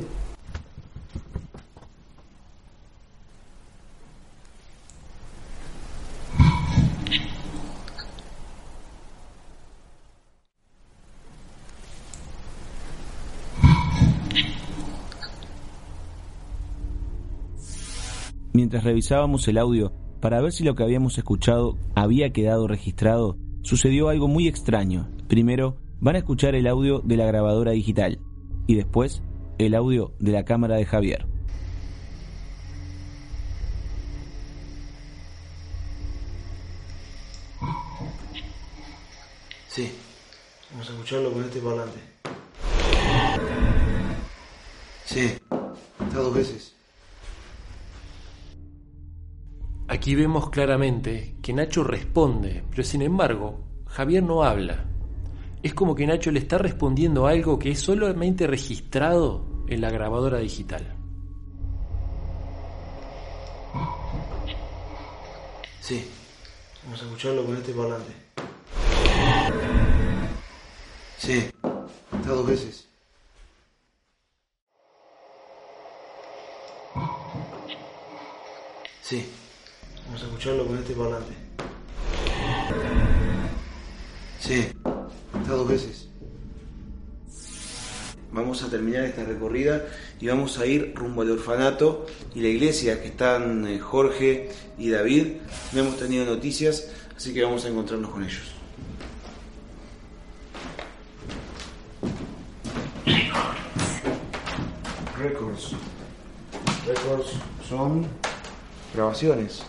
Mientras 18.54 18.84
revisábamos 18.84 19.46
el 19.48 19.58
audio 19.58 19.92
para 20.22 20.40
ver 20.40 20.52
si 20.52 20.64
lo 20.64 20.74
que 20.74 20.82
habíamos 20.82 21.18
escuchado 21.18 21.76
había 21.94 22.32
quedado 22.32 22.68
registrado, 22.68 23.36
sucedió 23.60 24.08
algo 24.08 24.28
muy 24.28 24.48
extraño. 24.48 25.10
Primero, 25.28 25.76
van 26.00 26.16
a 26.16 26.18
escuchar 26.18 26.54
el 26.54 26.66
audio 26.66 27.00
de 27.00 27.16
la 27.18 27.26
grabadora 27.26 27.72
digital 27.72 28.13
y 28.66 28.74
después 28.74 29.22
el 29.58 29.74
audio 29.74 30.12
de 30.18 30.32
la 30.32 30.44
cámara 30.44 30.76
de 30.76 30.86
Javier. 30.86 31.26
Sí, 39.68 39.90
vamos 40.70 40.88
a 40.88 40.92
escucharlo 40.92 41.32
con 41.32 41.44
este 41.44 41.60
parlante. 41.60 41.98
Sí, 45.04 45.20
está 45.20 46.18
dos 46.18 46.34
veces. 46.34 46.74
Aquí 49.88 50.14
vemos 50.14 50.50
claramente 50.50 51.36
que 51.42 51.52
Nacho 51.52 51.84
responde, 51.84 52.64
pero 52.70 52.82
sin 52.84 53.02
embargo, 53.02 53.64
Javier 53.86 54.22
no 54.22 54.42
habla. 54.42 54.93
Es 55.64 55.72
como 55.72 55.94
que 55.94 56.06
Nacho 56.06 56.30
le 56.30 56.40
está 56.40 56.58
respondiendo 56.58 57.26
algo 57.26 57.58
que 57.58 57.70
es 57.70 57.80
solamente 57.80 58.46
registrado 58.46 59.46
en 59.66 59.80
la 59.80 59.88
grabadora 59.88 60.36
digital. 60.36 60.94
Sí, 65.80 66.06
vamos 66.84 67.00
a 67.00 67.04
escucharlo 67.06 67.46
con 67.46 67.56
este 67.56 67.72
parlante. 67.72 68.12
Sí, 71.16 71.50
está 72.12 72.28
dos 72.28 72.46
veces. 72.46 72.86
Sí, 79.00 79.32
vamos 80.04 80.22
a 80.22 80.26
escucharlo 80.26 80.66
con 80.66 80.76
este 80.76 80.92
parlante. 80.92 81.34
Sí, 84.40 84.68
dos 85.54 85.68
veces. 85.68 86.08
Vamos 88.34 88.64
a 88.64 88.68
terminar 88.68 89.04
esta 89.04 89.24
recorrida 89.24 89.84
y 90.20 90.26
vamos 90.26 90.58
a 90.58 90.66
ir 90.66 90.92
rumbo 90.96 91.22
al 91.22 91.30
orfanato 91.30 92.06
y 92.34 92.40
la 92.40 92.48
iglesia 92.48 93.00
que 93.00 93.08
están 93.08 93.64
eh, 93.66 93.78
Jorge 93.78 94.50
y 94.76 94.90
David. 94.90 95.34
No 95.72 95.80
hemos 95.82 95.96
tenido 95.98 96.24
noticias, 96.24 96.90
así 97.16 97.32
que 97.32 97.44
vamos 97.44 97.64
a 97.64 97.68
encontrarnos 97.68 98.10
con 98.10 98.24
ellos. 98.24 98.42
Records. 105.16 105.76
Records 106.88 107.30
son 107.68 108.04
grabaciones. 108.94 109.62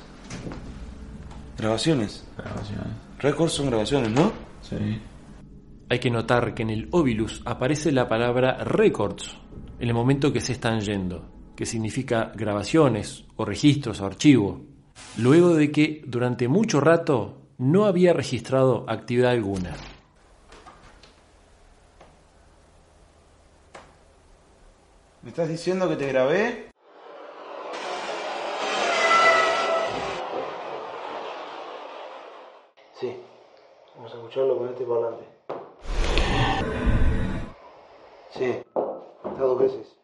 Grabaciones. 1.59 2.23
Grabaciones. 2.35 2.87
Records 3.19 3.53
son 3.53 3.67
grabaciones, 3.67 4.09
¿no? 4.09 4.31
Sí. 4.67 4.99
Hay 5.87 5.99
que 5.99 6.09
notar 6.09 6.55
que 6.55 6.63
en 6.63 6.71
el 6.71 6.87
Ovilus 6.91 7.43
aparece 7.45 7.91
la 7.91 8.07
palabra 8.07 8.63
records 8.63 9.37
en 9.79 9.87
el 9.87 9.93
momento 9.93 10.33
que 10.33 10.41
se 10.41 10.53
están 10.53 10.81
yendo, 10.81 11.29
que 11.55 11.67
significa 11.67 12.31
grabaciones 12.33 13.25
o 13.35 13.45
registros 13.45 14.01
o 14.01 14.05
archivo, 14.07 14.61
luego 15.17 15.53
de 15.53 15.71
que 15.71 16.01
durante 16.07 16.47
mucho 16.47 16.79
rato 16.79 17.41
no 17.59 17.85
había 17.85 18.13
registrado 18.13 18.83
actividad 18.87 19.31
alguna. 19.31 19.75
¿Me 25.21 25.29
estás 25.29 25.49
diciendo 25.49 25.87
que 25.87 25.97
te 25.97 26.07
grabé? 26.07 26.69
Sí, 32.99 33.15
vamos 33.95 34.11
a 34.11 34.17
escucharlo 34.17 34.57
con 34.57 34.69
este 34.69 34.83
parlante. 34.83 35.34
Sí, 38.37 38.53
dos 39.39 39.59
veces. 39.59 39.95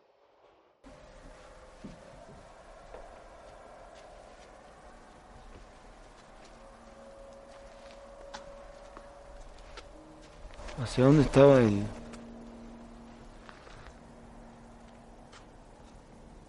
¿Hacia 10.81 11.03
dónde 11.03 11.23
estaba 11.23 11.57
el...? 11.57 11.83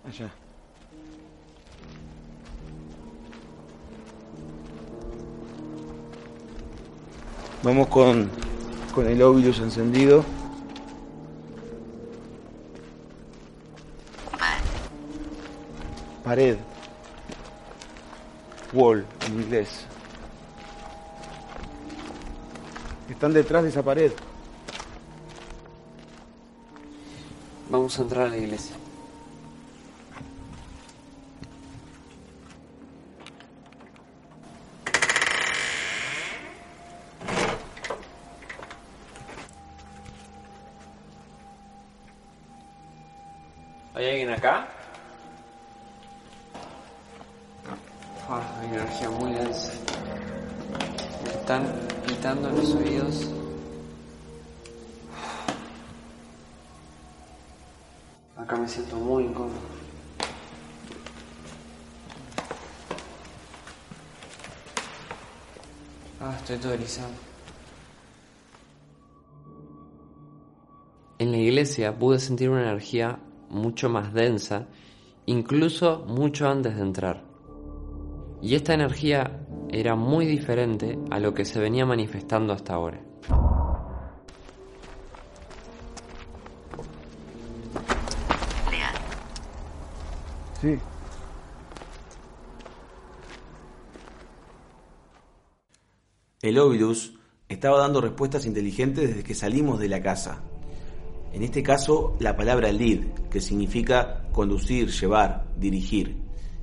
Allá. 0.07 0.30
Vamos 7.64 7.89
con, 7.89 8.30
con 8.95 9.09
el 9.09 9.20
óvulos 9.20 9.59
encendido. 9.59 10.24
Pared. 16.25 16.57
Wall 18.73 19.05
en 19.27 19.43
inglés. 19.43 19.87
Están 23.09 23.33
detrás 23.33 23.62
de 23.62 23.68
esa 23.68 23.83
pared. 23.83 24.12
Vamos 27.68 27.99
a 27.99 28.03
entrar 28.03 28.27
a 28.27 28.31
la 28.31 28.37
iglesia. 28.37 28.77
Estoy 66.55 66.59
todo 66.59 66.75
erizado. 66.75 67.11
En 71.19 71.31
la 71.31 71.39
iglesia 71.39 71.99
pude 71.99 72.19
sentir 72.19 72.51
una 72.51 72.63
energía 72.63 73.19
mucho 73.49 73.89
más 73.89 74.13
densa, 74.13 74.67
incluso 75.27 76.05
mucho 76.07 76.49
antes 76.49 76.77
de 76.77 76.83
entrar. 76.83 77.25
Y 78.41 78.55
esta 78.55 78.75
energía 78.75 79.47
era 79.71 79.95
muy 79.95 80.27
diferente 80.27 80.99
a 81.11 81.21
lo 81.21 81.33
que 81.33 81.45
se 81.45 81.61
venía 81.61 81.87
manifestando 81.87 82.53
hasta 82.53 82.75
ahora. 82.75 83.01
Sí. 90.61 90.79
El 96.43 96.59
Ovilus 96.59 97.14
estaba 97.49 97.78
dando 97.78 98.01
respuestas 98.01 98.47
inteligentes 98.47 99.11
desde 99.11 99.22
que 99.22 99.32
salimos 99.32 99.78
de 99.78 99.88
la 99.88 100.03
casa. 100.03 100.43
En 101.32 101.45
este 101.45 101.62
caso, 101.62 102.16
la 102.18 102.36
palabra 102.36 102.72
lead, 102.72 103.05
que 103.30 103.40
significa 103.40 104.24
conducir, 104.32 104.90
llevar, 104.90 105.45
dirigir. 105.57 106.16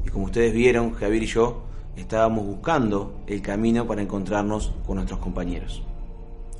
Y 0.05 0.09
como 0.09 0.25
ustedes 0.25 0.53
vieron, 0.53 0.91
Javier 0.91 1.23
y 1.23 1.27
yo 1.27 1.63
estábamos 1.95 2.45
buscando 2.45 3.21
el 3.25 3.41
camino 3.41 3.87
para 3.87 4.01
encontrarnos 4.01 4.73
con 4.85 4.97
nuestros 4.97 5.21
compañeros. 5.21 5.81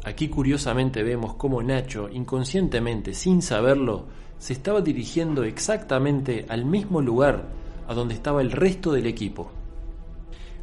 Aquí 0.05 0.30
curiosamente 0.30 1.03
vemos 1.03 1.34
cómo 1.34 1.61
Nacho, 1.61 2.07
inconscientemente, 2.07 3.13
sin 3.13 3.41
saberlo, 3.41 4.05
se 4.38 4.53
estaba 4.53 4.80
dirigiendo 4.80 5.43
exactamente 5.43 6.45
al 6.47 6.63
mismo 6.63 7.01
lugar 7.01 7.49
a 7.86 7.93
donde 7.93 8.13
estaba 8.13 8.39
el 8.39 8.53
resto 8.53 8.93
del 8.93 9.07
equipo. 9.07 9.51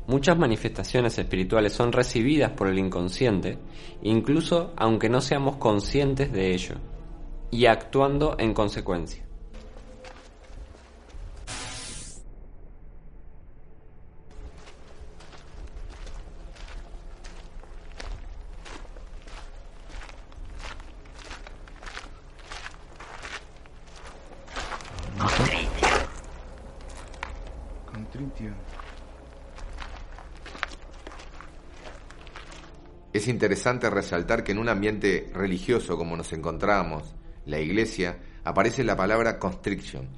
Muchas 0.09 0.39
manifestaciones 0.39 1.19
espirituales 1.19 1.73
son 1.73 1.91
recibidas 1.91 2.53
por 2.53 2.69
el 2.69 2.79
inconsciente, 2.79 3.59
incluso 4.03 4.73
aunque 4.77 5.09
no 5.09 5.21
seamos 5.21 5.57
conscientes 5.57 6.33
de 6.33 6.55
ello, 6.55 6.77
y 7.51 7.67
actuando 7.67 8.37
en 8.39 8.55
consecuencia. 8.55 9.27
Es 33.13 33.29
interesante 33.73 33.91
resaltar 33.91 34.45
que 34.45 34.53
en 34.53 34.59
un 34.59 34.69
ambiente 34.69 35.29
religioso 35.35 35.97
como 35.97 36.17
nos 36.17 36.33
encontramos, 36.33 37.15
la 37.47 37.59
iglesia, 37.59 38.19
aparece 38.45 38.85
la 38.85 38.97
palabra 38.97 39.41
constriction, 39.41 40.09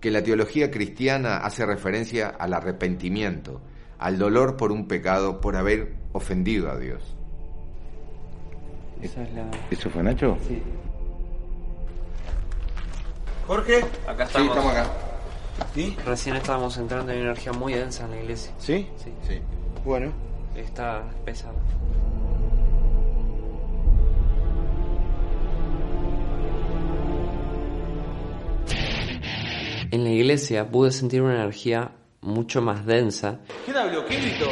que 0.00 0.12
la 0.12 0.22
teología 0.22 0.70
cristiana 0.70 1.38
hace 1.38 1.66
referencia 1.66 2.28
al 2.28 2.54
arrepentimiento, 2.54 3.60
al 3.98 4.18
dolor 4.18 4.56
por 4.56 4.70
un 4.70 4.86
pecado, 4.86 5.40
por 5.40 5.56
haber 5.56 5.96
ofendido 6.12 6.70
a 6.70 6.78
Dios. 6.78 7.16
Esa 9.00 9.22
es 9.24 9.34
la... 9.34 9.50
¿Eso 9.70 9.90
fue 9.90 10.02
Nacho? 10.04 10.38
Sí. 10.46 10.62
Jorge, 13.48 13.84
Acá 14.06 14.26
Sí, 14.26 14.38
estamos 14.38 14.72
acá. 14.72 14.86
¿sí? 15.74 15.96
Recién 16.06 16.36
estábamos 16.36 16.76
entrando 16.78 17.10
en 17.10 17.18
energía 17.18 17.52
muy 17.52 17.74
densa 17.74 18.04
en 18.04 18.10
la 18.12 18.20
iglesia. 18.20 18.52
¿Sí? 18.58 18.88
Sí. 18.96 19.12
Sí. 19.26 19.40
Bueno. 19.84 20.12
Está 20.54 21.02
pesado. 21.24 21.56
En 29.92 30.04
la 30.04 30.10
iglesia 30.10 30.66
pude 30.66 30.90
sentir 30.90 31.20
una 31.20 31.34
energía 31.34 31.90
mucho 32.22 32.62
más 32.62 32.86
densa. 32.86 33.40
¿Quién 33.66 33.76
habló? 33.76 34.06
¿Quién 34.06 34.22
gritó? 34.22 34.46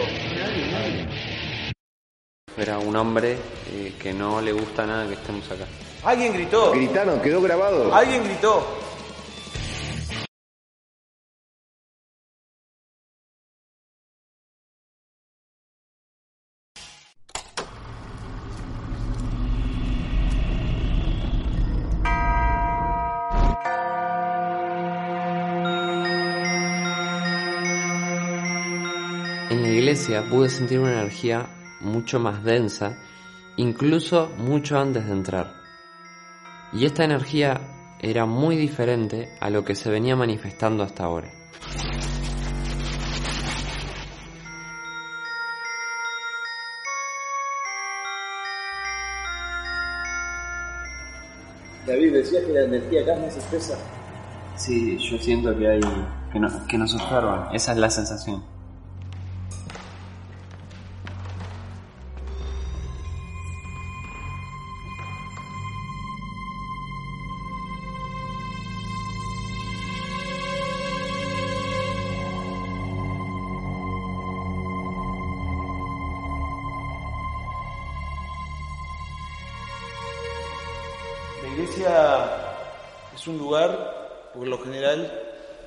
Era 2.58 2.78
un 2.78 2.94
hombre 2.94 3.38
eh, 3.72 3.94
que 3.98 4.12
no 4.12 4.42
le 4.42 4.52
gusta 4.52 4.84
nada 4.84 5.08
que 5.08 5.14
estemos 5.14 5.50
acá. 5.50 5.64
Alguien 6.04 6.34
gritó. 6.34 6.72
Gritaron, 6.72 7.22
quedó 7.22 7.40
grabado. 7.40 7.94
Alguien 7.94 8.22
gritó. 8.22 8.62
Iglesia 29.90 30.22
pude 30.30 30.48
sentir 30.48 30.78
una 30.78 30.92
energía 30.92 31.46
mucho 31.80 32.20
más 32.20 32.44
densa, 32.44 32.96
incluso 33.56 34.30
mucho 34.38 34.78
antes 34.78 35.04
de 35.04 35.10
entrar. 35.12 35.52
Y 36.72 36.84
esta 36.84 37.02
energía 37.02 37.60
era 37.98 38.24
muy 38.24 38.54
diferente 38.54 39.36
a 39.40 39.50
lo 39.50 39.64
que 39.64 39.74
se 39.74 39.90
venía 39.90 40.14
manifestando 40.14 40.84
hasta 40.84 41.02
ahora. 41.02 41.32
David, 51.86 52.12
decías 52.12 52.44
que 52.44 52.52
la 52.52 52.62
energía 52.64 53.02
acá 53.02 53.14
es 53.14 53.20
más 53.20 53.36
espesa. 53.36 53.78
Sí, 54.56 54.98
yo 54.98 55.18
siento 55.18 55.56
que 55.56 55.68
hay. 55.68 55.80
que, 56.32 56.38
no- 56.38 56.66
que 56.66 56.78
nos 56.78 56.94
observan. 56.94 57.48
Esa 57.54 57.72
es 57.72 57.78
la 57.78 57.90
sensación. 57.90 58.44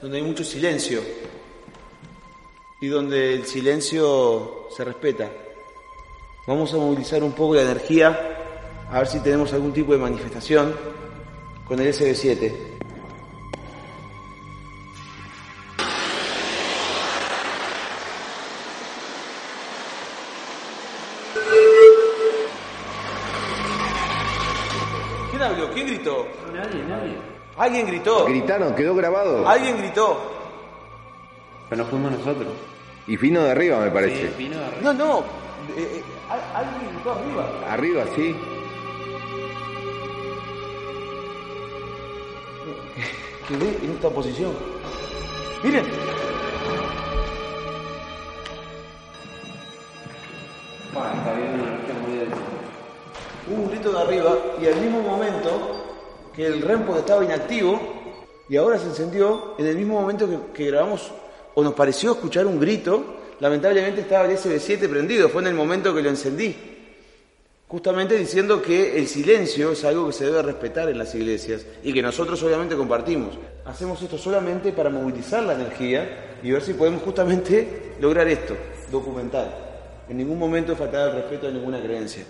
Donde 0.03 0.17
hay 0.17 0.23
mucho 0.23 0.43
silencio 0.43 1.01
y 2.81 2.87
donde 2.87 3.35
el 3.35 3.45
silencio 3.45 4.67
se 4.75 4.83
respeta. 4.83 5.31
Vamos 6.45 6.73
a 6.73 6.77
movilizar 6.77 7.23
un 7.23 7.31
poco 7.31 7.55
la 7.55 7.61
energía, 7.61 8.85
a 8.91 8.97
ver 8.97 9.07
si 9.07 9.21
tenemos 9.21 9.53
algún 9.53 9.71
tipo 9.71 9.93
de 9.93 9.99
manifestación 9.99 10.75
con 11.65 11.79
el 11.79 11.87
SB7. 11.93 12.53
¿Quién 25.31 25.41
habló? 25.41 25.71
¿Quién 25.71 25.87
gritó? 25.87 26.27
Nadie, 26.53 26.83
nadie. 26.83 27.32
Alguien 27.57 27.87
gritó. 27.87 28.25
Gritaron, 28.25 28.75
quedó 28.75 28.95
grabado. 28.95 29.47
Alguien 29.47 29.77
gritó. 29.77 30.19
Pero 31.69 31.83
no 31.83 31.89
fuimos 31.89 32.11
nosotros. 32.11 32.47
Y 33.07 33.17
vino 33.17 33.41
de 33.43 33.51
arriba, 33.51 33.79
me 33.79 33.91
parece. 33.91 34.29
vino 34.37 34.57
de 34.57 34.65
arriba. 34.65 34.81
No, 34.81 34.93
no. 34.93 35.19
eh, 35.75 35.97
eh, 35.97 36.03
al- 36.29 36.65
alguien 36.65 36.93
gritó 36.93 37.11
arriba. 37.13 37.49
Arriba, 37.69 38.03
sí. 38.15 38.35
Quedé 43.47 43.77
en 43.85 43.91
esta 43.91 44.09
posición. 44.09 44.53
Miren. 45.63 45.85
está 50.93 51.31
habiendo 51.31 51.63
una 51.63 52.07
muy 52.07 52.17
densa. 52.17 52.35
Hubo 53.47 53.61
un 53.63 53.69
grito 53.69 53.91
de 53.91 54.01
arriba 54.01 54.35
y 54.61 54.67
al 54.67 54.75
mismo 54.75 55.01
momento 55.01 55.82
que 56.35 56.45
el 56.45 56.61
REMPO 56.61 56.97
estaba 56.97 57.23
inactivo 57.23 57.79
y 58.49 58.57
ahora 58.57 58.77
se 58.77 58.87
encendió, 58.87 59.55
en 59.57 59.67
el 59.67 59.77
mismo 59.77 59.99
momento 59.99 60.29
que, 60.29 60.53
que 60.53 60.71
grabamos 60.71 61.11
o 61.55 61.63
nos 61.63 61.73
pareció 61.73 62.13
escuchar 62.13 62.45
un 62.45 62.59
grito, 62.59 63.03
lamentablemente 63.39 64.01
estaba 64.01 64.25
el 64.25 64.37
SB7 64.37 64.89
prendido, 64.89 65.29
fue 65.29 65.41
en 65.41 65.49
el 65.49 65.53
momento 65.53 65.93
que 65.93 66.01
lo 66.01 66.09
encendí. 66.09 66.55
Justamente 67.67 68.15
diciendo 68.15 68.61
que 68.61 68.99
el 68.99 69.07
silencio 69.07 69.71
es 69.71 69.83
algo 69.83 70.07
que 70.07 70.13
se 70.13 70.25
debe 70.25 70.43
respetar 70.43 70.89
en 70.89 70.97
las 70.97 71.15
iglesias 71.15 71.65
y 71.83 71.91
que 71.91 72.03
nosotros 72.03 72.41
obviamente 72.43 72.75
compartimos. 72.75 73.39
Hacemos 73.65 74.01
esto 74.01 74.17
solamente 74.17 74.71
para 74.73 74.91
movilizar 74.91 75.41
la 75.43 75.55
energía 75.55 76.37
y 76.43 76.51
ver 76.51 76.61
si 76.61 76.73
podemos 76.73 77.01
justamente 77.01 77.95
lograr 77.99 78.27
esto, 78.27 78.55
documentar. 78.91 80.03
En 80.07 80.17
ningún 80.17 80.37
momento 80.37 80.75
faltar 80.75 81.09
el 81.09 81.15
respeto 81.15 81.47
a 81.47 81.51
ninguna 81.51 81.81
creencia. 81.81 82.23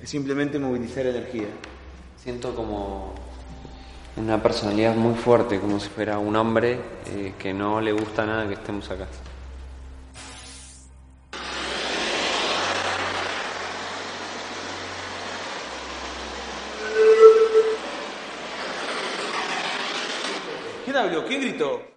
Es 0.00 0.10
simplemente 0.10 0.58
movilizar 0.58 1.06
energía 1.06 1.48
siento 2.26 2.56
como 2.56 3.14
una 4.16 4.42
personalidad 4.42 4.96
muy 4.96 5.14
fuerte, 5.14 5.60
como 5.60 5.78
si 5.78 5.88
fuera 5.88 6.18
un 6.18 6.34
hombre 6.34 6.80
eh, 7.06 7.34
que 7.38 7.54
no 7.54 7.80
le 7.80 7.92
gusta 7.92 8.26
nada 8.26 8.48
que 8.48 8.54
estemos 8.54 8.90
acá. 8.90 9.06
¿Quién 20.84 20.96
habló? 20.96 21.24
¿Quién 21.26 21.42
gritó? 21.42 21.95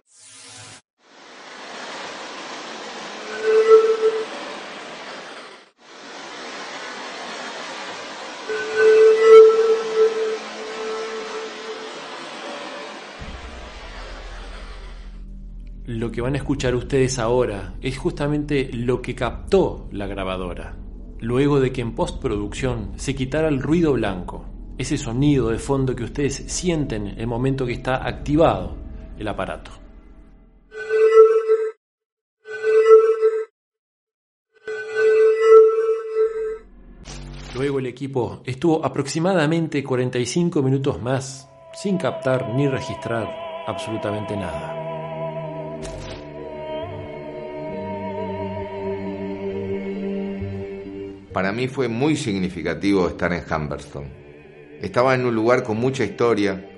Lo 15.90 16.12
que 16.12 16.20
van 16.20 16.34
a 16.34 16.36
escuchar 16.36 16.76
ustedes 16.76 17.18
ahora 17.18 17.74
es 17.82 17.98
justamente 17.98 18.70
lo 18.72 19.02
que 19.02 19.16
captó 19.16 19.88
la 19.90 20.06
grabadora, 20.06 20.76
luego 21.18 21.58
de 21.58 21.72
que 21.72 21.80
en 21.80 21.96
postproducción 21.96 22.92
se 22.94 23.16
quitara 23.16 23.48
el 23.48 23.60
ruido 23.60 23.94
blanco, 23.94 24.44
ese 24.78 24.96
sonido 24.96 25.48
de 25.48 25.58
fondo 25.58 25.96
que 25.96 26.04
ustedes 26.04 26.44
sienten 26.46 27.08
el 27.08 27.26
momento 27.26 27.66
que 27.66 27.72
está 27.72 28.06
activado 28.06 28.76
el 29.18 29.26
aparato. 29.26 29.72
Luego 37.56 37.80
el 37.80 37.86
equipo 37.86 38.42
estuvo 38.44 38.86
aproximadamente 38.86 39.82
45 39.82 40.62
minutos 40.62 41.02
más 41.02 41.50
sin 41.74 41.98
captar 41.98 42.54
ni 42.54 42.68
registrar 42.68 43.28
absolutamente 43.66 44.36
nada. 44.36 44.89
Para 51.32 51.52
mí 51.52 51.68
fue 51.68 51.86
muy 51.86 52.16
significativo 52.16 53.06
estar 53.06 53.32
en 53.32 53.44
Humberston. 53.48 54.04
Estaba 54.82 55.14
en 55.14 55.24
un 55.24 55.34
lugar 55.34 55.62
con 55.62 55.76
mucha 55.76 56.02
historia, 56.02 56.68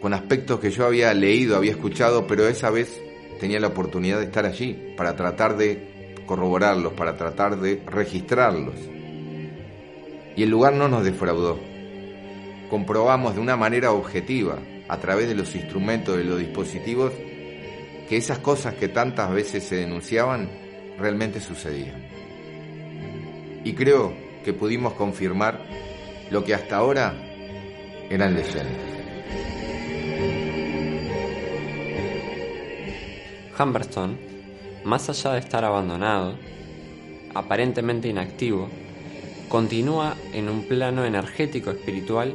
con 0.00 0.12
aspectos 0.14 0.58
que 0.58 0.72
yo 0.72 0.84
había 0.84 1.14
leído, 1.14 1.56
había 1.56 1.70
escuchado, 1.70 2.26
pero 2.26 2.48
esa 2.48 2.70
vez 2.70 3.00
tenía 3.38 3.60
la 3.60 3.68
oportunidad 3.68 4.18
de 4.18 4.24
estar 4.24 4.46
allí 4.46 4.94
para 4.96 5.14
tratar 5.14 5.56
de 5.56 6.16
corroborarlos, 6.26 6.94
para 6.94 7.16
tratar 7.16 7.60
de 7.60 7.82
registrarlos. 7.86 8.74
Y 10.34 10.42
el 10.42 10.50
lugar 10.50 10.72
no 10.72 10.88
nos 10.88 11.04
defraudó. 11.04 11.60
Comprobamos 12.68 13.36
de 13.36 13.40
una 13.40 13.56
manera 13.56 13.92
objetiva, 13.92 14.58
a 14.88 14.98
través 14.98 15.28
de 15.28 15.36
los 15.36 15.54
instrumentos, 15.54 16.16
de 16.16 16.24
los 16.24 16.40
dispositivos, 16.40 17.12
que 18.08 18.16
esas 18.16 18.40
cosas 18.40 18.74
que 18.74 18.88
tantas 18.88 19.32
veces 19.32 19.62
se 19.62 19.76
denunciaban 19.76 20.48
realmente 20.98 21.40
sucedían 21.40 22.05
y 23.66 23.74
creo 23.74 24.14
que 24.44 24.52
pudimos 24.52 24.92
confirmar 24.92 25.60
lo 26.30 26.44
que 26.44 26.54
hasta 26.54 26.76
ahora 26.76 27.16
eran 28.08 28.32
leyendas. 28.32 28.64
Humberstone, 33.58 34.18
más 34.84 35.08
allá 35.08 35.32
de 35.32 35.40
estar 35.40 35.64
abandonado, 35.64 36.38
aparentemente 37.34 38.06
inactivo, 38.06 38.68
continúa 39.48 40.14
en 40.32 40.48
un 40.48 40.62
plano 40.68 41.04
energético 41.04 41.72
espiritual 41.72 42.34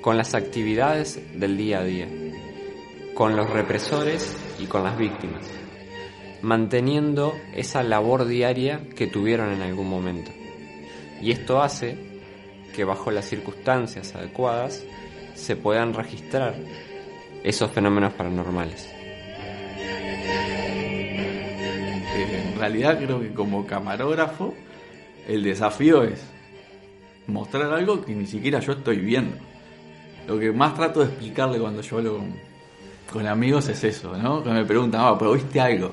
con 0.00 0.16
las 0.16 0.36
actividades 0.36 1.20
del 1.40 1.56
día 1.56 1.80
a 1.80 1.84
día, 1.84 2.06
con 3.14 3.34
los 3.34 3.50
represores 3.50 4.36
y 4.60 4.66
con 4.66 4.84
las 4.84 4.96
víctimas, 4.96 5.44
manteniendo 6.40 7.34
esa 7.52 7.82
labor 7.82 8.26
diaria 8.26 8.88
que 8.94 9.08
tuvieron 9.08 9.52
en 9.52 9.62
algún 9.62 9.90
momento. 9.90 10.30
Y 11.22 11.30
esto 11.30 11.62
hace 11.62 11.96
que 12.74 12.84
bajo 12.84 13.10
las 13.12 13.26
circunstancias 13.26 14.14
adecuadas 14.14 14.84
se 15.34 15.56
puedan 15.56 15.94
registrar 15.94 16.54
esos 17.44 17.70
fenómenos 17.70 18.12
paranormales. 18.14 18.88
Eh, 22.14 22.50
en 22.52 22.58
realidad 22.58 22.98
creo 22.98 23.20
que 23.20 23.32
como 23.32 23.64
camarógrafo 23.66 24.52
el 25.28 25.44
desafío 25.44 26.02
es 26.02 26.24
mostrar 27.28 27.72
algo 27.72 28.04
que 28.04 28.12
ni 28.14 28.26
siquiera 28.26 28.58
yo 28.58 28.72
estoy 28.72 28.98
viendo. 28.98 29.36
Lo 30.26 30.38
que 30.38 30.50
más 30.52 30.74
trato 30.74 31.00
de 31.00 31.06
explicarle 31.06 31.58
cuando 31.58 31.82
yo 31.82 31.98
hablo 31.98 32.20
con, 33.10 33.26
amigos 33.26 33.68
es 33.68 33.84
eso, 33.84 34.16
¿no? 34.16 34.42
Que 34.42 34.50
me 34.50 34.64
preguntan, 34.64 35.02
ah, 35.04 35.16
pero 35.18 35.34
viste 35.34 35.60
algo. 35.60 35.92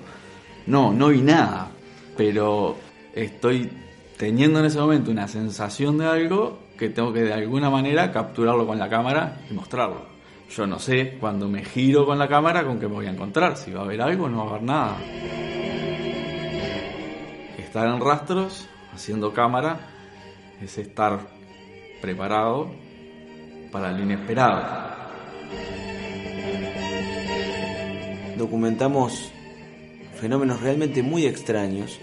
No, 0.66 0.92
no 0.94 1.10
vi 1.10 1.22
nada, 1.22 1.70
pero 2.16 2.78
estoy 3.14 3.70
teniendo 4.20 4.60
en 4.60 4.66
ese 4.66 4.78
momento 4.78 5.12
una 5.12 5.30
sensación 5.30 5.98
de 5.98 6.06
algo 6.06 6.60
que 6.78 6.90
tengo 6.90 7.14
que 7.14 7.22
de 7.22 7.32
alguna 7.32 7.70
manera 7.70 8.12
capturarlo 8.12 8.68
con 8.68 8.78
la 8.78 8.90
cámara 8.90 9.40
y 9.50 9.54
mostrarlo. 9.54 10.02
Yo 10.50 10.68
no 10.68 10.78
sé 10.78 11.16
cuando 11.22 11.48
me 11.48 11.64
giro 11.64 12.06
con 12.06 12.20
la 12.20 12.28
cámara 12.28 12.66
con 12.66 12.82
qué 12.82 12.90
me 12.90 12.96
voy 12.96 13.06
a 13.06 13.12
encontrar, 13.12 13.56
si 13.56 13.72
va 13.72 13.80
a 13.80 13.84
haber 13.86 14.02
algo 14.02 14.26
o 14.26 14.30
no 14.30 14.40
va 14.40 14.44
a 14.44 14.50
haber 14.50 14.64
nada. 14.64 14.98
Estar 17.60 17.88
en 17.88 18.02
rastros, 18.02 18.68
haciendo 18.94 19.32
cámara, 19.32 19.88
es 20.62 20.78
estar 20.78 21.22
preparado 22.02 22.72
para 23.72 23.90
lo 23.94 24.04
inesperado. 24.04 24.66
Documentamos 28.36 29.32
fenómenos 30.20 30.60
realmente 30.60 31.04
muy 31.04 31.26
extraños 31.26 32.02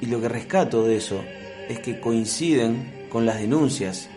y 0.00 0.06
lo 0.06 0.20
que 0.20 0.28
rescato 0.28 0.84
de 0.84 0.96
eso 0.96 1.22
es 1.68 1.78
que 1.80 2.00
coinciden 2.00 3.06
con 3.10 3.26
las 3.26 3.38
denuncias 3.38 4.08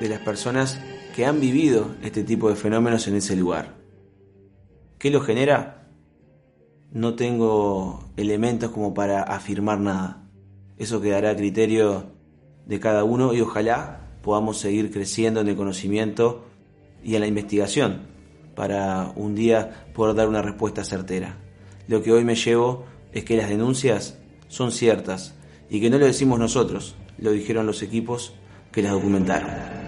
de 0.00 0.08
las 0.08 0.20
personas 0.20 0.80
que 1.14 1.24
han 1.24 1.40
vivido 1.40 1.94
este 2.02 2.24
tipo 2.24 2.48
de 2.48 2.56
fenómenos 2.56 3.06
en 3.06 3.16
ese 3.16 3.36
lugar. 3.36 3.74
¿Qué 4.98 5.10
lo 5.10 5.20
genera? 5.20 5.88
No 6.90 7.14
tengo 7.14 8.10
elementos 8.16 8.70
como 8.70 8.94
para 8.94 9.22
afirmar 9.22 9.80
nada. 9.80 10.28
Eso 10.76 11.00
quedará 11.00 11.30
a 11.30 11.36
criterio 11.36 12.12
de 12.66 12.80
cada 12.80 13.04
uno 13.04 13.32
y 13.32 13.40
ojalá 13.40 14.00
podamos 14.22 14.58
seguir 14.58 14.90
creciendo 14.90 15.40
en 15.40 15.48
el 15.48 15.56
conocimiento 15.56 16.44
y 17.04 17.14
en 17.14 17.20
la 17.20 17.26
investigación 17.26 18.02
para 18.54 19.12
un 19.14 19.34
día 19.34 19.86
poder 19.94 20.16
dar 20.16 20.28
una 20.28 20.42
respuesta 20.42 20.84
certera. 20.84 21.36
Lo 21.86 22.02
que 22.02 22.12
hoy 22.12 22.24
me 22.24 22.34
llevo 22.34 22.86
es 23.12 23.24
que 23.24 23.36
las 23.36 23.48
denuncias 23.48 24.18
son 24.54 24.70
ciertas 24.70 25.34
y 25.68 25.80
que 25.80 25.90
no 25.90 25.98
lo 25.98 26.06
decimos 26.06 26.38
nosotros, 26.38 26.94
lo 27.18 27.32
dijeron 27.32 27.66
los 27.66 27.82
equipos 27.82 28.34
que 28.70 28.82
las 28.82 28.92
documentaron. 28.92 29.83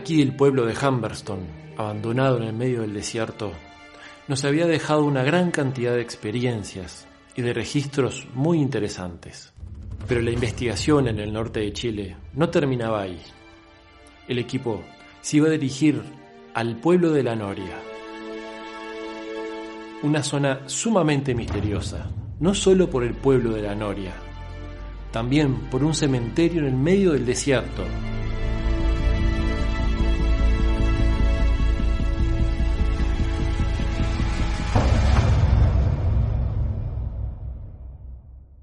Aquí 0.00 0.22
el 0.22 0.34
pueblo 0.34 0.64
de 0.64 0.74
Humberston, 0.74 1.40
abandonado 1.76 2.38
en 2.38 2.44
el 2.44 2.54
medio 2.54 2.80
del 2.80 2.94
desierto, 2.94 3.52
nos 4.28 4.46
había 4.46 4.66
dejado 4.66 5.04
una 5.04 5.22
gran 5.22 5.50
cantidad 5.50 5.92
de 5.92 6.00
experiencias 6.00 7.06
y 7.36 7.42
de 7.42 7.52
registros 7.52 8.26
muy 8.34 8.58
interesantes. 8.58 9.52
Pero 10.08 10.22
la 10.22 10.30
investigación 10.30 11.06
en 11.06 11.18
el 11.18 11.34
norte 11.34 11.60
de 11.60 11.72
Chile 11.74 12.16
no 12.32 12.48
terminaba 12.48 13.02
ahí. 13.02 13.20
El 14.26 14.38
equipo 14.38 14.82
se 15.20 15.36
iba 15.36 15.48
a 15.48 15.52
dirigir 15.52 16.00
al 16.54 16.76
pueblo 16.76 17.10
de 17.12 17.22
la 17.22 17.36
Noria, 17.36 17.76
una 20.02 20.22
zona 20.22 20.62
sumamente 20.66 21.34
misteriosa, 21.34 22.10
no 22.38 22.54
solo 22.54 22.88
por 22.88 23.04
el 23.04 23.12
pueblo 23.12 23.52
de 23.52 23.62
la 23.62 23.74
Noria, 23.74 24.14
también 25.12 25.68
por 25.68 25.84
un 25.84 25.94
cementerio 25.94 26.60
en 26.60 26.68
el 26.68 26.76
medio 26.76 27.12
del 27.12 27.26
desierto 27.26 27.84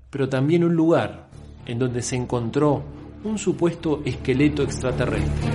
pero 0.09 0.29
también 0.29 0.63
un 0.63 0.75
lugar 0.75 1.27
en 1.65 1.79
donde 1.79 2.01
se 2.01 2.15
encontró 2.15 2.83
un 3.23 3.37
supuesto 3.37 4.01
esqueleto 4.05 4.63
extraterrestre. 4.63 5.51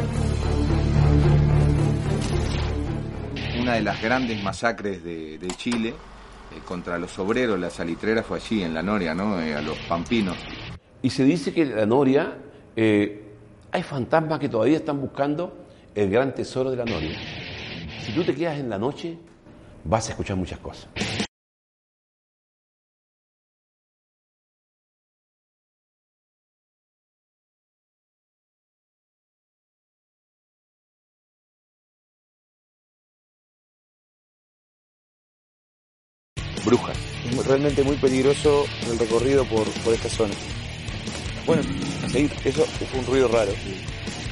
Una 3.61 3.74
de 3.74 3.82
las 3.82 4.03
grandes 4.03 4.42
masacres 4.42 5.03
de, 5.05 5.38
de 5.38 5.48
Chile 5.48 5.90
eh, 5.90 6.61
contra 6.66 6.98
los 6.98 7.18
obreros, 7.18 7.59
la 7.59 7.70
salitrera 7.70 8.22
fue 8.22 8.38
allí, 8.38 8.62
en 8.62 8.74
la 8.74 8.82
Noria, 8.82 9.14
¿no? 9.14 9.40
Eh, 9.40 9.55
a 9.55 9.62
los 9.62 9.78
Pampinos. 9.88 10.36
Y 11.00 11.11
se 11.11 11.24
dice 11.24 11.53
que 11.53 11.62
en 11.62 11.76
la 11.76 11.86
Noria 11.86 12.36
eh, 12.76 13.34
hay 13.70 13.82
fantasmas 13.82 14.38
que 14.38 14.48
todavía 14.48 14.76
están 14.76 15.00
buscando 15.00 15.64
el 15.94 16.11
gran 16.11 16.34
tesoro 16.34 16.70
de 16.70 16.76
la 16.76 16.84
Noria. 16.84 17.18
Si 18.05 18.12
tú 18.12 18.24
te 18.24 18.34
quedas 18.34 18.59
en 18.59 18.68
la 18.68 18.78
noche, 18.78 19.16
vas 19.84 20.09
a 20.09 20.11
escuchar 20.11 20.36
muchas 20.36 20.59
cosas. 20.59 20.88
Brujas. 36.73 36.97
Es 37.31 37.47
realmente 37.47 37.83
muy 37.83 37.97
peligroso 37.97 38.64
el 38.91 38.99
recorrido 38.99 39.45
por, 39.45 39.68
por 39.85 39.93
esta 39.93 40.09
zona. 40.09 40.33
Bueno, 41.45 41.62
a 42.03 42.09
seguir. 42.09 42.33
Eso 42.47 42.64
fue 42.91 42.99
un 42.99 43.05
ruido 43.05 43.29
raro. 43.29 43.53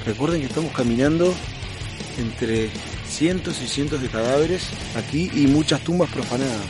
Recuerden 0.07 0.41
que 0.41 0.47
estamos 0.47 0.73
caminando 0.73 1.35
entre 2.17 2.71
cientos 3.07 3.61
y 3.63 3.69
cientos 3.69 4.01
de 4.01 4.09
cadáveres 4.09 4.71
aquí 4.97 5.31
y 5.35 5.49
muchas 5.49 5.83
tumbas 5.83 6.09
profanadas. 6.09 6.65